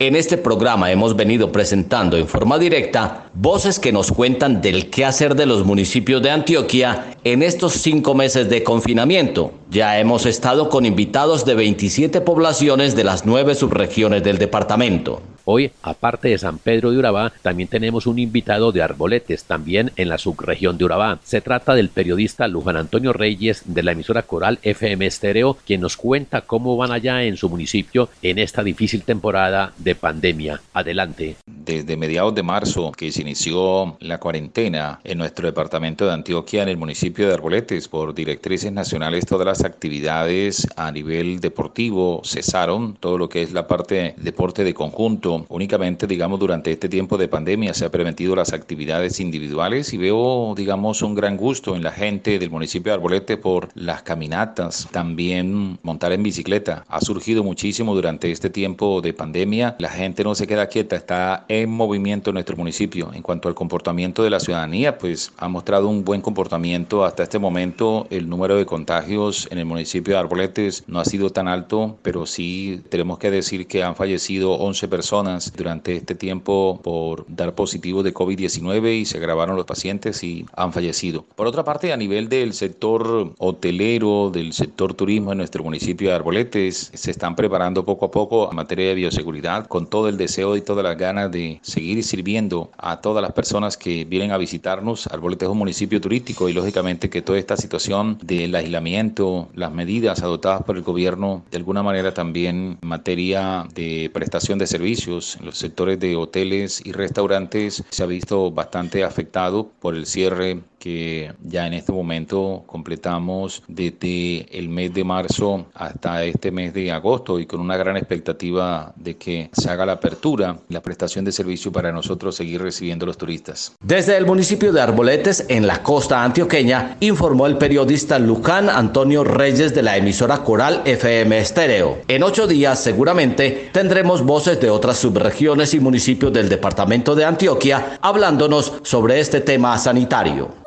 En 0.00 0.16
este 0.16 0.36
programa 0.36 0.90
hemos 0.90 1.16
venido 1.16 1.52
presentando 1.52 2.16
en 2.16 2.26
forma 2.26 2.58
directa 2.58 3.30
voces 3.32 3.78
que 3.78 3.92
nos 3.92 4.10
cuentan 4.10 4.60
del 4.60 4.90
quehacer 4.90 5.34
de 5.34 5.46
los 5.46 5.64
municipios 5.64 6.20
de 6.20 6.30
Antioquia 6.30 7.14
en 7.22 7.42
estos 7.42 7.74
cinco 7.74 8.12
meses 8.12 8.50
de 8.50 8.64
confinamiento. 8.64 9.52
Ya 9.70 9.98
hemos 10.00 10.26
estado 10.26 10.68
con 10.68 10.84
invitados 10.84 11.44
de 11.46 11.54
27 11.54 12.20
poblaciones 12.20 12.96
de 12.96 13.04
las 13.04 13.24
nueve 13.24 13.54
subregiones 13.54 14.24
del 14.24 14.38
departamento. 14.38 15.22
Hoy, 15.46 15.72
aparte 15.82 16.28
de 16.28 16.38
San 16.38 16.56
Pedro 16.56 16.90
de 16.90 16.96
Urabá, 16.96 17.30
también 17.42 17.68
tenemos 17.68 18.06
un 18.06 18.18
invitado 18.18 18.72
de 18.72 18.80
Arboletes, 18.80 19.44
también 19.44 19.92
en 19.96 20.08
la 20.08 20.16
subregión 20.16 20.78
de 20.78 20.86
Urabá. 20.86 21.18
Se 21.22 21.42
trata 21.42 21.74
del 21.74 21.90
periodista 21.90 22.48
Luján 22.48 22.78
Antonio 22.78 23.12
Reyes 23.12 23.62
de 23.66 23.82
la 23.82 23.92
emisora 23.92 24.22
Coral 24.22 24.58
FM 24.62 25.04
Estéreo, 25.04 25.58
quien 25.66 25.82
nos 25.82 25.98
cuenta 25.98 26.40
cómo 26.40 26.78
van 26.78 26.92
allá 26.92 27.24
en 27.24 27.36
su 27.36 27.50
municipio 27.50 28.08
en 28.22 28.38
esta 28.38 28.62
difícil 28.62 29.02
temporada 29.02 29.74
de 29.76 29.94
pandemia. 29.94 30.62
Adelante. 30.72 31.36
Desde 31.46 31.98
mediados 31.98 32.34
de 32.34 32.42
marzo 32.42 32.92
que 32.92 33.12
se 33.12 33.20
inició 33.20 33.98
la 34.00 34.18
cuarentena 34.18 35.00
en 35.04 35.18
nuestro 35.18 35.46
departamento 35.46 36.06
de 36.06 36.12
Antioquia, 36.14 36.62
en 36.62 36.70
el 36.70 36.78
municipio 36.78 37.28
de 37.28 37.34
Arboletes, 37.34 37.88
por 37.88 38.14
directrices 38.14 38.72
nacionales, 38.72 39.26
todas 39.26 39.46
las 39.46 39.64
actividades 39.64 40.66
a 40.76 40.90
nivel 40.90 41.40
deportivo 41.40 42.22
cesaron, 42.24 42.96
todo 42.98 43.18
lo 43.18 43.28
que 43.28 43.42
es 43.42 43.52
la 43.52 43.66
parte 43.66 44.14
deporte 44.16 44.64
de 44.64 44.72
conjunto 44.72 45.33
únicamente, 45.48 46.06
digamos, 46.06 46.38
durante 46.40 46.72
este 46.72 46.88
tiempo 46.88 47.18
de 47.18 47.28
pandemia 47.28 47.74
se 47.74 47.84
ha 47.84 47.90
permitido 47.90 48.36
las 48.36 48.52
actividades 48.52 49.20
individuales 49.20 49.92
y 49.92 49.98
veo, 49.98 50.54
digamos, 50.56 51.02
un 51.02 51.14
gran 51.14 51.36
gusto 51.36 51.76
en 51.76 51.82
la 51.82 51.92
gente 51.92 52.38
del 52.38 52.50
municipio 52.50 52.90
de 52.90 52.94
Arbolete 52.94 53.36
por 53.36 53.68
las 53.74 54.02
caminatas, 54.02 54.88
también 54.90 55.78
montar 55.82 56.12
en 56.12 56.22
bicicleta. 56.22 56.84
Ha 56.88 57.00
surgido 57.00 57.42
muchísimo 57.44 57.94
durante 57.94 58.30
este 58.30 58.50
tiempo 58.50 59.00
de 59.00 59.12
pandemia. 59.12 59.76
La 59.78 59.88
gente 59.88 60.24
no 60.24 60.34
se 60.34 60.46
queda 60.46 60.66
quieta, 60.66 60.96
está 60.96 61.44
en 61.48 61.70
movimiento 61.70 62.30
en 62.30 62.34
nuestro 62.34 62.56
municipio. 62.56 63.10
En 63.14 63.22
cuanto 63.22 63.48
al 63.48 63.54
comportamiento 63.54 64.22
de 64.22 64.30
la 64.30 64.40
ciudadanía, 64.40 64.98
pues 64.98 65.32
ha 65.38 65.48
mostrado 65.48 65.88
un 65.88 66.04
buen 66.04 66.20
comportamiento 66.20 67.04
hasta 67.04 67.22
este 67.22 67.38
momento. 67.38 68.06
El 68.10 68.28
número 68.28 68.56
de 68.56 68.66
contagios 68.66 69.48
en 69.50 69.58
el 69.58 69.64
municipio 69.64 70.14
de 70.14 70.20
Arboletes 70.20 70.84
no 70.86 71.00
ha 71.00 71.04
sido 71.04 71.30
tan 71.30 71.48
alto, 71.48 71.98
pero 72.02 72.26
sí 72.26 72.82
tenemos 72.88 73.18
que 73.18 73.30
decir 73.30 73.66
que 73.66 73.82
han 73.82 73.96
fallecido 73.96 74.52
11 74.52 74.88
personas 74.88 75.23
durante 75.56 75.96
este 75.96 76.14
tiempo 76.14 76.80
por 76.82 77.24
dar 77.28 77.54
positivo 77.54 78.02
de 78.02 78.14
COVID-19 78.14 79.00
y 79.00 79.04
se 79.04 79.18
agravaron 79.18 79.56
los 79.56 79.66
pacientes 79.66 80.22
y 80.22 80.46
han 80.56 80.72
fallecido. 80.72 81.24
Por 81.34 81.46
otra 81.46 81.64
parte, 81.64 81.92
a 81.92 81.96
nivel 81.96 82.28
del 82.28 82.52
sector 82.52 83.32
hotelero, 83.38 84.30
del 84.30 84.52
sector 84.52 84.94
turismo 84.94 85.32
en 85.32 85.38
nuestro 85.38 85.64
municipio 85.64 86.08
de 86.08 86.14
Arboletes, 86.14 86.90
se 86.94 87.10
están 87.10 87.36
preparando 87.36 87.84
poco 87.84 88.06
a 88.06 88.10
poco 88.10 88.48
en 88.50 88.56
materia 88.56 88.88
de 88.88 88.94
bioseguridad 88.94 89.66
con 89.66 89.86
todo 89.86 90.08
el 90.08 90.16
deseo 90.16 90.56
y 90.56 90.62
todas 90.62 90.84
las 90.84 90.96
ganas 90.96 91.30
de 91.30 91.60
seguir 91.62 92.02
sirviendo 92.04 92.70
a 92.78 93.00
todas 93.00 93.22
las 93.22 93.32
personas 93.32 93.76
que 93.76 94.04
vienen 94.04 94.32
a 94.32 94.38
visitarnos. 94.38 95.06
Arboletes 95.08 95.46
es 95.46 95.52
un 95.52 95.58
municipio 95.58 96.00
turístico 96.00 96.48
y 96.48 96.52
lógicamente 96.52 97.10
que 97.10 97.22
toda 97.22 97.38
esta 97.38 97.56
situación 97.56 98.18
del 98.22 98.54
aislamiento, 98.54 99.48
las 99.54 99.72
medidas 99.72 100.22
adoptadas 100.22 100.62
por 100.62 100.76
el 100.76 100.82
gobierno, 100.82 101.42
de 101.50 101.56
alguna 101.56 101.82
manera 101.82 102.12
también 102.14 102.44
en 102.44 102.78
materia 102.82 103.66
de 103.74 104.10
prestación 104.12 104.58
de 104.58 104.66
servicios, 104.66 105.13
en 105.14 105.46
los 105.46 105.58
sectores 105.58 106.00
de 106.00 106.16
hoteles 106.16 106.84
y 106.84 106.92
restaurantes 106.92 107.84
se 107.90 108.02
ha 108.02 108.06
visto 108.06 108.50
bastante 108.50 109.04
afectado 109.04 109.70
por 109.80 109.94
el 109.94 110.06
cierre 110.06 110.62
que 110.84 111.32
ya 111.42 111.66
en 111.66 111.72
este 111.72 111.92
momento 111.92 112.62
completamos 112.66 113.62
desde 113.68 114.46
el 114.58 114.68
mes 114.68 114.92
de 114.92 115.02
marzo 115.02 115.64
hasta 115.72 116.22
este 116.24 116.50
mes 116.50 116.74
de 116.74 116.92
agosto 116.92 117.40
y 117.40 117.46
con 117.46 117.60
una 117.60 117.78
gran 117.78 117.96
expectativa 117.96 118.92
de 118.94 119.16
que 119.16 119.48
se 119.54 119.70
haga 119.70 119.86
la 119.86 119.92
apertura 119.92 120.58
y 120.68 120.74
la 120.74 120.82
prestación 120.82 121.24
de 121.24 121.32
servicio 121.32 121.72
para 121.72 121.90
nosotros 121.90 122.36
seguir 122.36 122.60
recibiendo 122.60 123.06
a 123.06 123.06
los 123.06 123.16
turistas. 123.16 123.72
Desde 123.82 124.14
el 124.18 124.26
municipio 124.26 124.74
de 124.74 124.82
Arboletes, 124.82 125.46
en 125.48 125.66
la 125.66 125.82
costa 125.82 126.22
antioqueña, 126.22 126.98
informó 127.00 127.46
el 127.46 127.56
periodista 127.56 128.18
Lucán 128.18 128.68
Antonio 128.68 129.24
Reyes 129.24 129.74
de 129.74 129.82
la 129.82 129.96
emisora 129.96 130.44
Coral 130.44 130.82
FM 130.84 131.38
Estéreo. 131.38 132.00
En 132.08 132.22
ocho 132.22 132.46
días 132.46 132.78
seguramente 132.78 133.70
tendremos 133.72 134.22
voces 134.22 134.60
de 134.60 134.68
otras 134.68 134.98
subregiones 134.98 135.72
y 135.72 135.80
municipios 135.80 136.30
del 136.30 136.50
departamento 136.50 137.14
de 137.14 137.24
Antioquia 137.24 137.98
hablándonos 138.02 138.74
sobre 138.82 139.18
este 139.18 139.40
tema 139.40 139.78
sanitario. 139.78 140.62